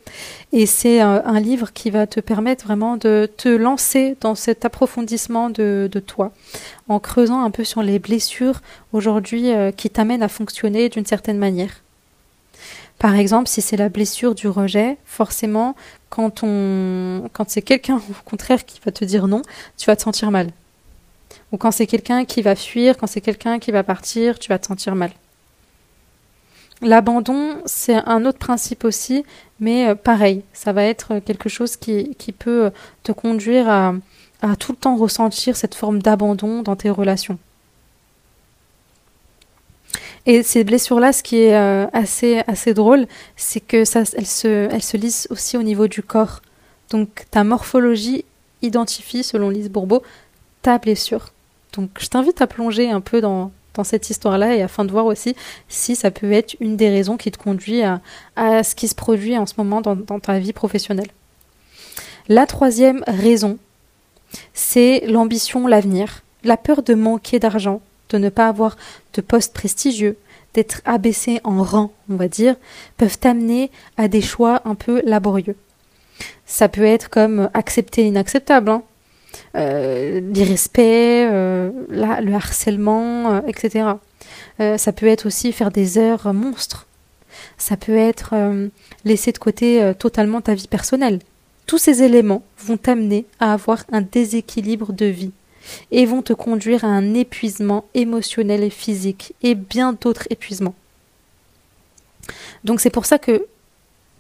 Et 0.53 0.67
c'est 0.67 1.03
euh, 1.03 1.23
un, 1.25 1.41
livre 1.41 1.73
qui 1.73 1.91
va 1.91 2.07
te 2.07 2.21
permettre 2.21 2.67
vraiment 2.67 2.99
de 2.99 3.29
te 3.39 3.49
lancer 3.49 4.17
dans 4.21 4.35
cet 4.35 4.67
approfondissement 4.67 5.49
de, 5.49 5.89
de 5.91 6.01
toi, 6.01 6.33
en 6.89 7.01
creusant 7.01 7.43
un 7.43 7.51
peu 7.51 7.65
sur 7.65 7.83
les 7.83 7.99
blessures 7.99 8.61
aujourd'hui 8.93 9.51
qui 9.77 9.89
t'amènent 9.89 10.23
à 10.23 10.29
fonctionner 10.29 10.91
d'une 10.91 11.07
certaine 11.07 11.39
manière. 11.39 11.81
Par 12.99 13.17
exemple, 13.17 13.49
si 13.49 13.61
c'est 13.61 13.77
la 13.77 13.89
blessure 13.89 14.35
du 14.35 14.49
rejet, 14.49 14.97
forcément, 15.05 15.75
quand, 16.09 16.43
on, 16.43 17.29
quand 17.33 17.51
c'est 17.51 17.63
quelqu'un 17.63 17.97
au 18.11 18.29
contraire 18.29 18.65
qui 18.65 18.81
va 18.85 18.93
te 18.93 19.05
dire 19.05 19.27
non, 19.27 19.43
tu 19.77 19.87
vas 19.87 19.97
te 19.97 20.03
sentir 20.03 20.31
mal. 20.31 20.49
Ou 21.53 21.57
quand 21.57 21.71
c'est 21.71 21.87
quelqu'un 21.87 22.25
qui 22.25 22.43
va 22.43 22.57
fuir, 22.57 22.97
quand 22.97 23.07
c'est 23.07 23.21
quelqu'un 23.21 23.59
qui 23.59 23.71
va 23.71 23.83
partir, 23.83 24.39
tu 24.39 24.49
vas 24.49 24.59
te 24.59 24.67
sentir 24.67 24.95
mal. 24.95 25.11
L'abandon, 26.81 27.59
c'est 27.67 27.95
un 27.95 28.25
autre 28.27 28.39
principe 28.39 28.85
aussi, 28.85 29.25
mais 29.61 29.89
euh, 29.89 29.95
pareil, 29.95 30.43
ça 30.53 30.73
va 30.73 30.83
être 30.85 31.21
quelque 31.21 31.49
chose 31.49 31.77
qui, 31.77 32.15
qui 32.17 32.33
peut 32.33 32.71
te 33.05 33.13
conduire 33.13 33.69
à, 33.69 33.95
à 34.43 34.57
tout 34.57 34.73
le 34.73 34.79
temps 34.79 34.97
ressentir 34.97 35.57
cette 35.57 35.75
forme 35.75 36.03
d'abandon 36.03 36.63
dans 36.63 36.77
tes 36.77 36.91
relations. 36.91 37.39
Et 40.27 40.43
ces 40.43 40.65
blessures-là, 40.65 41.13
ce 41.13 41.23
qui 41.23 41.37
est 41.37 41.55
euh, 41.55 41.87
assez, 41.93 42.43
assez 42.47 42.73
drôle, 42.73 43.07
c'est 43.37 43.61
que 43.61 43.85
ça, 43.85 44.05
se, 44.05 44.69
elles 44.71 44.83
se 44.83 44.97
lisent 44.97 45.27
aussi 45.31 45.57
au 45.57 45.63
niveau 45.63 45.87
du 45.87 46.03
corps. 46.03 46.41
Donc 46.91 47.27
ta 47.31 47.45
morphologie 47.45 48.25
identifie, 48.63 49.23
selon 49.23 49.51
Lise 49.51 49.69
Bourbeau, 49.69 50.03
ta 50.63 50.79
blessure. 50.79 51.33
Donc 51.75 51.91
je 51.99 52.09
t'invite 52.09 52.41
à 52.41 52.47
plonger 52.47 52.91
un 52.91 53.03
peu 53.03 53.21
dans, 53.21 53.53
dans 53.75 53.85
cette 53.85 54.09
histoire-là 54.09 54.55
et 54.55 54.63
afin 54.63 54.85
de 54.85 54.91
voir 54.91 55.05
aussi 55.07 55.37
si 55.69 55.95
ça 55.97 56.11
peut 56.11 56.33
être 56.33 56.57
une 56.61 56.77
des 56.77 56.89
raisons 56.89 57.17
qui 57.17 57.31
te 57.31 57.39
conduit 57.39 57.83
à, 57.83 58.01
à 58.37 58.63
ce 58.63 58.75
qui 58.75 58.89
se 58.89 58.95
produit 58.95 59.37
en 59.37 59.45
ce 59.45 59.55
moment 59.59 59.81
dans, 59.83 59.97
dans 59.97 60.21
ta 60.21 60.39
vie 60.39 60.53
professionnelle. 60.53 61.11
La 62.29 62.47
troisième 62.47 63.05
raison, 63.07 63.59
c'est 64.55 65.03
l'ambition, 65.07 65.67
l'avenir, 65.67 66.23
la 66.45 66.57
peur 66.57 66.83
de 66.83 66.95
manquer 66.95 67.39
d'argent, 67.39 67.83
de 68.15 68.19
ne 68.19 68.29
pas 68.29 68.49
avoir 68.49 68.77
de 69.15 69.21
poste 69.21 69.53
prestigieux, 69.53 70.17
d'être 70.55 70.81
abaissé 70.85 71.41
en 71.43 71.63
rang, 71.63 71.93
on 72.09 72.17
va 72.17 72.29
dire, 72.29 72.55
peuvent 72.97 73.19
amener 73.25 73.71
à 73.97 74.09
des 74.09 74.23
choix 74.23 74.63
un 74.65 74.77
peu 74.77 75.03
laborieux. 75.05 75.57
Ça 76.47 76.69
peut 76.69 76.85
être 76.85 77.11
comme 77.11 77.51
accepter 77.55 78.05
l'inacceptable, 78.05 78.71
hein. 78.71 78.83
euh, 79.57 80.21
l'irrespect, 80.21 81.29
euh, 81.31 81.71
le 81.91 82.35
harcèlement, 82.35 83.35
euh, 83.35 83.41
etc. 83.49 83.87
ça 84.79 84.93
peut 84.93 85.07
être 85.07 85.27
aussi 85.27 85.51
faire 85.51 85.73
des 85.73 85.99
heures 85.99 86.33
monstres. 86.33 86.87
Ça 87.59 87.77
peut 87.77 87.97
être 87.97 88.33
laisser 89.05 89.33
de 89.33 89.39
côté 89.39 89.93
totalement 89.99 90.41
ta 90.41 90.55
vie 90.55 90.69
personnelle. 90.69 91.19
Tous 91.67 91.79
ces 91.79 92.05
éléments 92.05 92.45
vont 92.59 92.77
t'amener 92.77 93.27
à 93.41 93.53
avoir 93.53 93.83
un 93.91 94.03
déséquilibre 94.03 94.93
de 94.93 95.07
vie 95.07 95.33
et 95.91 96.07
vont 96.07 96.23
te 96.23 96.33
conduire 96.33 96.85
à 96.85 96.89
un 96.89 97.15
épuisement 97.15 97.85
émotionnel 97.95 98.63
et 98.63 98.71
physique 98.71 99.35
et 99.43 99.55
bien 99.55 99.93
d'autres 99.93 100.27
épuisements. 100.31 100.75
Donc 102.65 102.81
c'est 102.81 102.91
pour 102.91 103.07
ça 103.07 103.19
que 103.19 103.47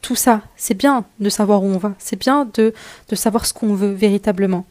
tout 0.02 0.16
ça, 0.16 0.42
c'est 0.56 0.74
bien 0.74 1.06
de 1.18 1.30
savoir 1.30 1.62
où 1.62 1.66
on 1.66 1.78
va, 1.78 1.94
c'est 1.98 2.18
bien 2.18 2.46
de, 2.54 2.74
savoir 3.14 3.46
ce 3.46 3.54
qu'on 3.54 3.74
veut 3.74 3.92
véritablement. 3.92 4.66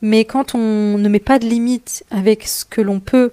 Mais 0.00 0.24
quand 0.24 0.54
on 0.54 0.96
ne 0.96 1.08
met 1.08 1.18
pas 1.18 1.38
de 1.38 1.46
limite 1.46 2.04
avec 2.10 2.46
ce 2.46 2.64
que 2.64 2.80
l'on 2.80 3.00
peut 3.00 3.32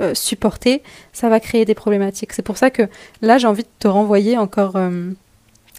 euh, 0.00 0.14
supporter, 0.14 0.82
ça 1.12 1.28
va 1.28 1.38
créer 1.38 1.64
des 1.64 1.76
problématiques. 1.76 2.32
C'est 2.32 2.42
pour 2.42 2.58
ça 2.58 2.70
que 2.70 2.88
là, 3.22 3.38
j'ai 3.38 3.46
envie 3.46 3.62
de 3.62 3.68
te 3.78 3.86
renvoyer 3.86 4.36
encore 4.36 4.74
euh, 4.74 5.12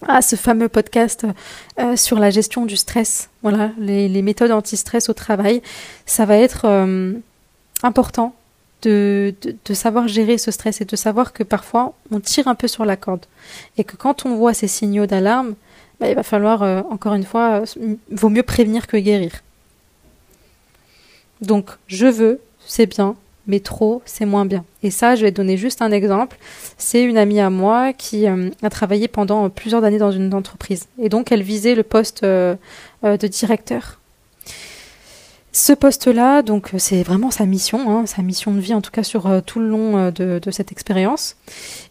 à 0.07 0.21
ce 0.21 0.35
fameux 0.35 0.69
podcast 0.69 1.25
euh, 1.79 1.95
sur 1.95 2.19
la 2.19 2.29
gestion 2.29 2.65
du 2.65 2.77
stress, 2.77 3.29
voilà, 3.41 3.71
les, 3.77 4.21
méthodes 4.21 4.51
anti-stress 4.51 5.09
au 5.09 5.13
travail. 5.13 5.61
Ça 6.05 6.25
va 6.25 6.37
être 6.37 6.65
euh, 6.65 7.13
important 7.83 8.33
de, 8.81 9.33
savoir 9.73 10.07
gérer 10.07 10.37
ce 10.37 10.51
stress 10.51 10.81
et 10.81 10.85
de 10.85 10.95
savoir 10.95 11.33
que 11.33 11.43
parfois 11.43 11.93
on 12.11 12.19
tire 12.19 12.47
un 12.47 12.55
peu 12.55 12.67
sur 12.67 12.83
la 12.83 12.97
corde 12.97 13.25
et 13.77 13.83
que 13.83 13.95
quand 13.95 14.25
on 14.25 14.35
voit 14.35 14.53
ces 14.53 14.67
signaux 14.67 15.05
d'alarme, 15.05 15.55
bah, 15.99 16.09
il 16.09 16.15
va 16.15 16.23
falloir, 16.23 16.63
euh, 16.63 16.81
encore 16.89 17.13
une 17.13 17.25
fois, 17.25 17.63
vaut 18.11 18.29
mieux 18.29 18.43
prévenir 18.43 18.87
que 18.87 18.97
guérir. 18.97 19.31
Donc, 21.41 21.69
je 21.87 22.07
veux, 22.07 22.39
c'est 22.65 22.87
bien, 22.87 23.15
mais 23.47 23.59
trop, 23.59 24.01
c'est 24.05 24.25
moins 24.25 24.45
bien. 24.45 24.63
Et 24.83 24.91
ça, 24.91 25.15
je 25.15 25.23
vais 25.23 25.31
donner 25.31 25.57
juste 25.57 25.81
un 25.81 25.91
exemple. 25.91 26.37
C'est 26.77 27.03
une 27.03 27.17
amie 27.17 27.39
à 27.39 27.49
moi 27.49 27.93
qui 27.93 28.27
euh, 28.27 28.49
a 28.61 28.69
travaillé 28.69 29.07
pendant 29.07 29.49
plusieurs 29.49 29.83
années 29.83 29.97
dans 29.97 30.11
une 30.11 30.33
entreprise. 30.33 30.87
Et 30.99 31.09
donc, 31.09 31.31
elle 31.31 31.41
visait 31.41 31.75
le 31.75 31.83
poste 31.83 32.23
euh, 32.23 32.55
euh, 33.03 33.17
de 33.17 33.27
directeur. 33.27 33.99
Ce 35.53 35.73
poste-là, 35.73 36.43
donc 36.43 36.71
c'est 36.77 37.03
vraiment 37.03 37.29
sa 37.29 37.45
mission, 37.45 37.91
hein, 37.91 38.05
sa 38.05 38.21
mission 38.21 38.53
de 38.53 38.61
vie 38.61 38.73
en 38.73 38.79
tout 38.79 38.91
cas 38.91 39.03
sur 39.03 39.29
tout 39.45 39.59
le 39.59 39.67
long 39.67 40.09
de, 40.09 40.39
de 40.39 40.51
cette 40.51 40.71
expérience. 40.71 41.35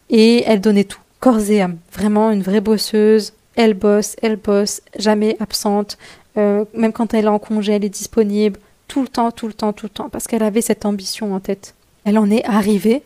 Et 0.08 0.44
elle 0.46 0.62
donnait 0.62 0.84
tout, 0.84 1.00
corps 1.18 1.50
et 1.50 1.60
âme. 1.60 1.76
Vraiment 1.92 2.30
une 2.30 2.40
vraie 2.40 2.62
bosseuse. 2.62 3.34
Elle 3.56 3.74
bosse, 3.74 4.16
elle 4.22 4.36
bosse, 4.36 4.80
jamais 4.98 5.36
absente. 5.40 5.98
même 6.36 6.92
quand 6.94 7.12
elle 7.12 7.26
est 7.26 7.28
en 7.28 7.38
congé, 7.38 7.74
elle 7.74 7.84
est 7.84 7.90
disponible 7.90 8.58
tout 8.90 9.02
le 9.02 9.08
temps, 9.08 9.30
tout 9.30 9.46
le 9.46 9.52
temps, 9.52 9.72
tout 9.72 9.86
le 9.86 9.90
temps, 9.90 10.08
parce 10.08 10.26
qu'elle 10.26 10.42
avait 10.42 10.60
cette 10.60 10.84
ambition 10.84 11.32
en 11.32 11.38
tête. 11.38 11.76
Elle 12.04 12.18
en 12.18 12.28
est 12.28 12.44
arrivée 12.44 13.02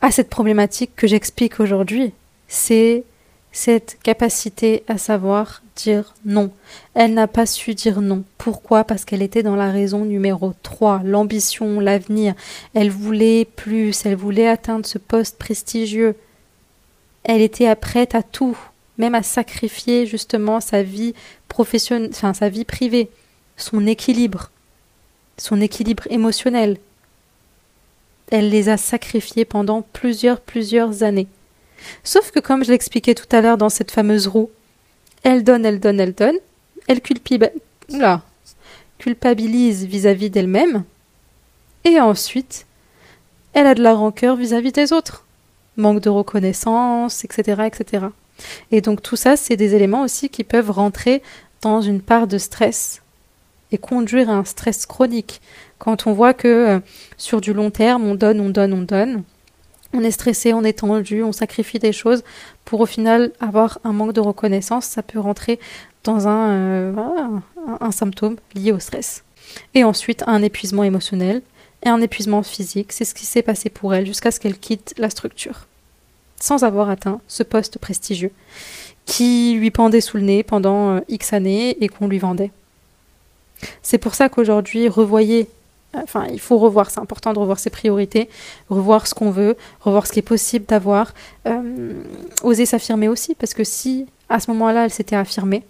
à 0.00 0.10
cette 0.10 0.30
problématique 0.30 0.96
que 0.96 1.06
j'explique 1.06 1.60
aujourd'hui. 1.60 2.14
C'est 2.48 3.04
cette 3.52 3.98
capacité 4.02 4.82
à 4.88 4.96
savoir 4.96 5.62
dire 5.76 6.14
non. 6.24 6.50
Elle 6.94 7.12
n'a 7.12 7.26
pas 7.26 7.44
su 7.44 7.74
dire 7.74 8.00
non. 8.00 8.24
Pourquoi? 8.38 8.84
Parce 8.84 9.04
qu'elle 9.04 9.20
était 9.20 9.42
dans 9.42 9.54
la 9.54 9.70
raison 9.70 10.06
numéro 10.06 10.54
3, 10.62 11.02
l'ambition, 11.04 11.78
l'avenir. 11.78 12.32
Elle 12.72 12.90
voulait 12.90 13.44
plus, 13.44 14.06
elle 14.06 14.16
voulait 14.16 14.48
atteindre 14.48 14.86
ce 14.86 14.96
poste 14.96 15.36
prestigieux. 15.36 16.16
Elle 17.22 17.42
était 17.42 17.74
prête 17.74 18.14
à 18.14 18.22
tout, 18.22 18.56
même 18.96 19.14
à 19.14 19.22
sacrifier 19.22 20.06
justement 20.06 20.58
sa 20.60 20.82
vie 20.82 21.12
professionnelle, 21.48 22.12
enfin 22.14 22.32
sa 22.32 22.48
vie 22.48 22.64
privée, 22.64 23.10
son 23.58 23.86
équilibre, 23.86 24.50
son 25.40 25.60
équilibre 25.60 26.04
émotionnel. 26.10 26.76
Elle 28.30 28.50
les 28.50 28.68
a 28.68 28.76
sacrifiés 28.76 29.46
pendant 29.46 29.82
plusieurs, 29.82 30.40
plusieurs 30.40 31.02
années. 31.02 31.26
Sauf 32.04 32.30
que 32.30 32.40
comme 32.40 32.62
je 32.62 32.70
l'expliquais 32.70 33.14
tout 33.14 33.34
à 33.34 33.40
l'heure 33.40 33.56
dans 33.56 33.70
cette 33.70 33.90
fameuse 33.90 34.26
roue, 34.26 34.50
elle 35.22 35.42
donne, 35.42 35.64
elle 35.64 35.80
donne, 35.80 35.98
elle 35.98 36.14
donne, 36.14 36.36
elle 36.86 37.00
culpabilise 38.98 39.86
vis-à-vis 39.86 40.28
d'elle-même, 40.28 40.84
et 41.84 41.98
ensuite, 41.98 42.66
elle 43.54 43.66
a 43.66 43.74
de 43.74 43.82
la 43.82 43.94
rancœur 43.94 44.36
vis-à-vis 44.36 44.72
des 44.72 44.92
autres. 44.92 45.24
Manque 45.78 46.00
de 46.00 46.10
reconnaissance, 46.10 47.24
etc., 47.24 47.62
etc. 47.66 48.06
Et 48.70 48.82
donc 48.82 49.02
tout 49.02 49.16
ça, 49.16 49.36
c'est 49.36 49.56
des 49.56 49.74
éléments 49.74 50.02
aussi 50.02 50.28
qui 50.28 50.44
peuvent 50.44 50.70
rentrer 50.70 51.22
dans 51.62 51.80
une 51.80 52.02
part 52.02 52.26
de 52.26 52.36
stress 52.36 53.00
et 53.72 53.78
conduire 53.78 54.30
à 54.30 54.34
un 54.34 54.44
stress 54.44 54.86
chronique. 54.86 55.40
Quand 55.78 56.06
on 56.06 56.12
voit 56.12 56.34
que 56.34 56.48
euh, 56.48 56.80
sur 57.16 57.40
du 57.40 57.52
long 57.52 57.70
terme, 57.70 58.04
on 58.04 58.14
donne, 58.14 58.40
on 58.40 58.50
donne, 58.50 58.72
on 58.72 58.82
donne, 58.82 59.22
on 59.92 60.02
est 60.02 60.10
stressé, 60.10 60.52
on 60.52 60.62
est 60.62 60.78
tendu, 60.78 61.22
on 61.22 61.32
sacrifie 61.32 61.78
des 61.78 61.92
choses 61.92 62.22
pour 62.64 62.80
au 62.80 62.86
final 62.86 63.32
avoir 63.40 63.80
un 63.84 63.92
manque 63.92 64.12
de 64.12 64.20
reconnaissance, 64.20 64.84
ça 64.84 65.02
peut 65.02 65.18
rentrer 65.18 65.58
dans 66.04 66.28
un, 66.28 66.50
euh, 66.50 66.92
un, 67.80 67.90
symptôme 67.90 68.36
lié 68.54 68.72
au 68.72 68.78
stress. 68.78 69.24
Et 69.74 69.84
ensuite 69.84 70.22
un 70.26 70.42
épuisement 70.42 70.84
émotionnel 70.84 71.42
et 71.84 71.88
un 71.88 72.00
épuisement 72.00 72.42
physique, 72.42 72.92
c'est 72.92 73.04
ce 73.04 73.14
qui 73.14 73.26
s'est 73.26 73.42
passé 73.42 73.68
pour 73.68 73.94
elle 73.94 74.06
jusqu'à 74.06 74.30
ce 74.30 74.38
qu'elle 74.38 74.58
quitte 74.58 74.94
la 74.96 75.10
structure, 75.10 75.66
sans 76.38 76.62
avoir 76.62 76.88
atteint 76.88 77.20
ce 77.26 77.42
poste 77.42 77.78
prestigieux 77.78 78.32
qui 79.06 79.54
lui 79.54 79.70
pendait 79.70 80.00
sous 80.00 80.18
le 80.18 80.22
nez 80.22 80.42
pendant 80.44 80.96
euh, 80.96 81.00
X 81.08 81.32
années 81.32 81.82
et 81.82 81.88
qu'on 81.88 82.06
lui 82.06 82.18
vendait. 82.18 82.52
C'est 83.82 83.98
pour 83.98 84.14
ça 84.14 84.28
qu'aujourd'hui, 84.28 84.88
revoyez 84.88 85.48
Enfin, 85.94 86.26
il 86.30 86.38
faut 86.38 86.56
revoir, 86.56 86.88
c'est 86.90 87.00
important 87.00 87.32
de 87.32 87.38
revoir 87.40 87.58
ses 87.58 87.70
priorités, 87.70 88.28
revoir 88.68 89.08
ce 89.08 89.14
qu'on 89.14 89.30
veut, 89.30 89.56
revoir 89.80 90.06
ce 90.06 90.12
qui 90.12 90.20
est 90.20 90.22
possible 90.22 90.64
d'avoir, 90.66 91.12
euh, 91.46 91.94
oser 92.44 92.64
s'affirmer 92.64 93.08
aussi, 93.08 93.34
parce 93.34 93.54
que 93.54 93.64
si 93.64 94.06
à 94.28 94.38
ce 94.38 94.50
moment-là 94.52 94.84
elle 94.84 94.92
s'était 94.92 95.16
affirmée, 95.16 95.64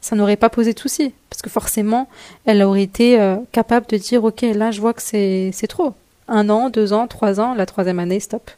ça 0.00 0.14
n'aurait 0.14 0.36
pas 0.36 0.48
posé 0.48 0.74
de 0.74 0.78
souci, 0.78 1.12
parce 1.28 1.42
que 1.42 1.50
forcément 1.50 2.08
elle 2.44 2.62
aurait 2.62 2.84
été 2.84 3.20
euh, 3.20 3.36
capable 3.50 3.86
de 3.88 3.96
dire 3.96 4.22
ok 4.22 4.42
là 4.42 4.70
je 4.70 4.80
vois 4.80 4.94
que 4.94 5.02
c'est 5.02 5.66
trop, 5.68 5.92
un 6.28 6.48
an, 6.50 6.70
deux 6.70 6.92
ans, 6.92 7.08
trois 7.08 7.40
ans, 7.40 7.54
la 7.54 7.66
troisième 7.66 7.98
année 7.98 8.20
stop, 8.20 8.52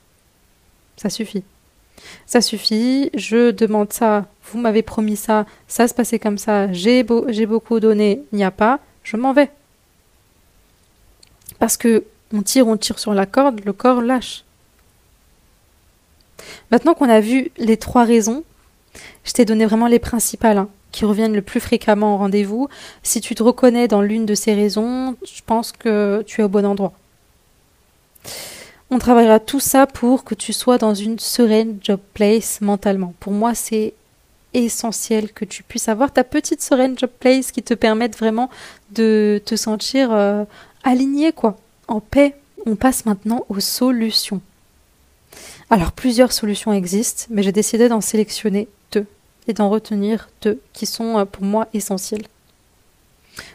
ça 0.98 1.08
suffit, 1.08 1.44
ça 2.26 2.40
suffit, 2.40 3.10
je 3.14 3.50
demande 3.50 3.92
ça, 3.92 4.26
vous 4.44 4.58
m'avez 4.58 4.82
promis 4.82 5.16
ça, 5.16 5.46
ça 5.68 5.88
se 5.88 5.94
passait 5.94 6.18
comme 6.18 6.38
ça, 6.38 6.72
j'ai 6.72 7.04
j'ai 7.28 7.46
beaucoup 7.46 7.80
donné, 7.80 8.22
il 8.32 8.36
n'y 8.36 8.44
a 8.44 8.50
pas, 8.50 8.80
je 9.02 9.16
m'en 9.16 9.32
vais 9.32 9.50
parce 11.60 11.76
que 11.76 12.04
on 12.32 12.42
tire, 12.42 12.66
on 12.66 12.76
tire 12.76 12.98
sur 12.98 13.14
la 13.14 13.26
corde, 13.26 13.60
le 13.64 13.72
corps 13.72 14.00
lâche. 14.00 14.44
Maintenant 16.72 16.94
qu'on 16.94 17.08
a 17.08 17.20
vu 17.20 17.52
les 17.58 17.76
trois 17.76 18.04
raisons, 18.04 18.42
je 19.24 19.32
t'ai 19.32 19.44
donné 19.44 19.66
vraiment 19.66 19.86
les 19.86 19.98
principales 19.98 20.58
hein, 20.58 20.68
qui 20.90 21.04
reviennent 21.04 21.34
le 21.34 21.42
plus 21.42 21.60
fréquemment 21.60 22.14
au 22.14 22.18
rendez-vous. 22.18 22.68
Si 23.02 23.20
tu 23.20 23.34
te 23.34 23.42
reconnais 23.42 23.88
dans 23.88 24.00
l'une 24.00 24.26
de 24.26 24.34
ces 24.34 24.54
raisons, 24.54 25.16
je 25.24 25.42
pense 25.44 25.70
que 25.72 26.24
tu 26.26 26.40
es 26.40 26.44
au 26.44 26.48
bon 26.48 26.64
endroit. 26.64 26.92
On 28.92 28.98
travaillera 28.98 29.38
tout 29.38 29.60
ça 29.60 29.86
pour 29.86 30.24
que 30.24 30.34
tu 30.34 30.52
sois 30.52 30.76
dans 30.76 30.94
une 30.94 31.20
sereine 31.20 31.78
job 31.80 32.00
place 32.12 32.60
mentalement. 32.60 33.14
Pour 33.20 33.32
moi, 33.32 33.54
c'est 33.54 33.94
essentiel 34.52 35.32
que 35.32 35.44
tu 35.44 35.62
puisses 35.62 35.88
avoir 35.88 36.12
ta 36.12 36.24
petite 36.24 36.60
sereine 36.60 36.98
job 36.98 37.10
place 37.20 37.52
qui 37.52 37.62
te 37.62 37.74
permette 37.74 38.18
vraiment 38.18 38.50
de 38.90 39.40
te 39.44 39.54
sentir 39.54 40.12
euh, 40.12 40.44
aligné, 40.82 41.32
quoi, 41.32 41.56
en 41.86 42.00
paix. 42.00 42.34
On 42.66 42.74
passe 42.74 43.06
maintenant 43.06 43.46
aux 43.48 43.60
solutions. 43.60 44.40
Alors 45.70 45.92
plusieurs 45.92 46.32
solutions 46.32 46.72
existent, 46.72 47.26
mais 47.30 47.44
j'ai 47.44 47.52
décidé 47.52 47.88
d'en 47.88 48.00
sélectionner 48.00 48.66
deux 48.90 49.06
et 49.46 49.52
d'en 49.52 49.70
retenir 49.70 50.28
deux 50.42 50.60
qui 50.72 50.86
sont 50.86 51.16
euh, 51.16 51.24
pour 51.24 51.44
moi 51.44 51.68
essentielles. 51.72 52.26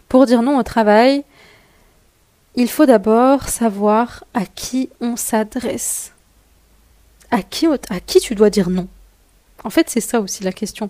Pour 0.07 0.25
dire 0.25 0.41
non 0.41 0.57
au 0.57 0.63
travail, 0.63 1.25
il 2.55 2.69
faut 2.69 2.85
d'abord 2.85 3.49
savoir 3.49 4.23
à 4.33 4.45
qui 4.45 4.89
on 5.01 5.15
s'adresse. 5.15 6.13
À 7.31 7.41
qui, 7.41 7.67
tu 8.21 8.35
dois 8.35 8.49
dire 8.49 8.69
non 8.69 8.87
En 9.63 9.69
fait, 9.69 9.89
c'est 9.89 10.01
ça 10.01 10.21
aussi 10.21 10.43
la 10.43 10.53
question. 10.53 10.89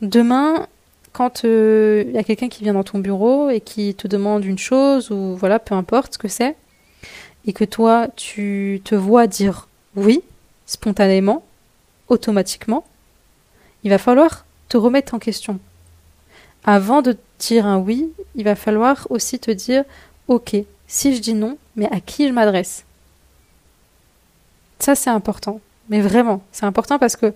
Demain, 0.00 0.66
quand 1.12 1.42
il 1.42 1.50
euh, 1.50 2.04
y 2.12 2.18
a 2.18 2.24
quelqu'un 2.24 2.48
qui 2.48 2.62
vient 2.62 2.74
dans 2.74 2.84
ton 2.84 2.98
bureau 2.98 3.50
et 3.50 3.60
qui 3.60 3.94
te 3.94 4.08
demande 4.08 4.44
une 4.44 4.58
chose 4.58 5.10
ou 5.10 5.36
voilà, 5.36 5.58
peu 5.58 5.74
importe 5.74 6.14
ce 6.14 6.18
que 6.18 6.28
c'est, 6.28 6.56
et 7.46 7.52
que 7.52 7.64
toi 7.64 8.08
tu 8.14 8.80
te 8.84 8.94
vois 8.94 9.26
dire 9.26 9.68
oui 9.96 10.22
spontanément, 10.66 11.44
automatiquement, 12.08 12.84
il 13.84 13.90
va 13.90 13.98
falloir 13.98 14.44
te 14.68 14.76
remettre 14.76 15.14
en 15.14 15.18
question. 15.18 15.58
Avant 16.64 17.02
de 17.02 17.16
dire 17.38 17.66
un 17.66 17.78
oui, 17.78 18.12
il 18.34 18.44
va 18.44 18.54
falloir 18.54 19.06
aussi 19.10 19.38
te 19.38 19.50
dire 19.50 19.84
ok, 20.28 20.56
si 20.86 21.16
je 21.16 21.20
dis 21.20 21.34
non, 21.34 21.58
mais 21.76 21.90
à 21.90 22.00
qui 22.00 22.28
je 22.28 22.32
m'adresse? 22.32 22.84
Ça 24.78 24.94
c'est 24.94 25.10
important, 25.10 25.60
mais 25.88 26.00
vraiment, 26.00 26.42
c'est 26.52 26.66
important 26.66 26.98
parce 26.98 27.16
que 27.16 27.34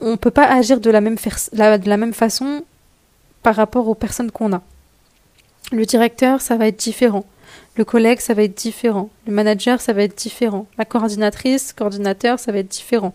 on 0.00 0.12
ne 0.12 0.16
peut 0.16 0.30
pas 0.30 0.46
agir 0.46 0.80
de 0.80 0.90
la 0.90 1.00
même, 1.00 2.14
façon 2.14 2.64
par 3.42 3.56
rapport 3.56 3.88
aux 3.88 3.94
personnes 3.94 4.30
qu'on 4.30 4.52
a. 4.52 4.62
Le 5.72 5.84
directeur, 5.84 6.40
ça 6.40 6.56
va 6.56 6.68
être 6.68 6.78
différent. 6.78 7.24
Le 7.76 7.84
collègue, 7.84 8.20
ça 8.20 8.34
va 8.34 8.44
être 8.44 8.56
différent. 8.56 9.10
Le 9.26 9.32
manager, 9.32 9.80
ça 9.80 9.92
va 9.92 10.02
être 10.02 10.16
différent. 10.16 10.66
La 10.78 10.84
coordinatrice, 10.84 11.72
coordinateur, 11.72 12.38
ça 12.38 12.52
va 12.52 12.58
être 12.58 12.68
différent. 12.68 13.12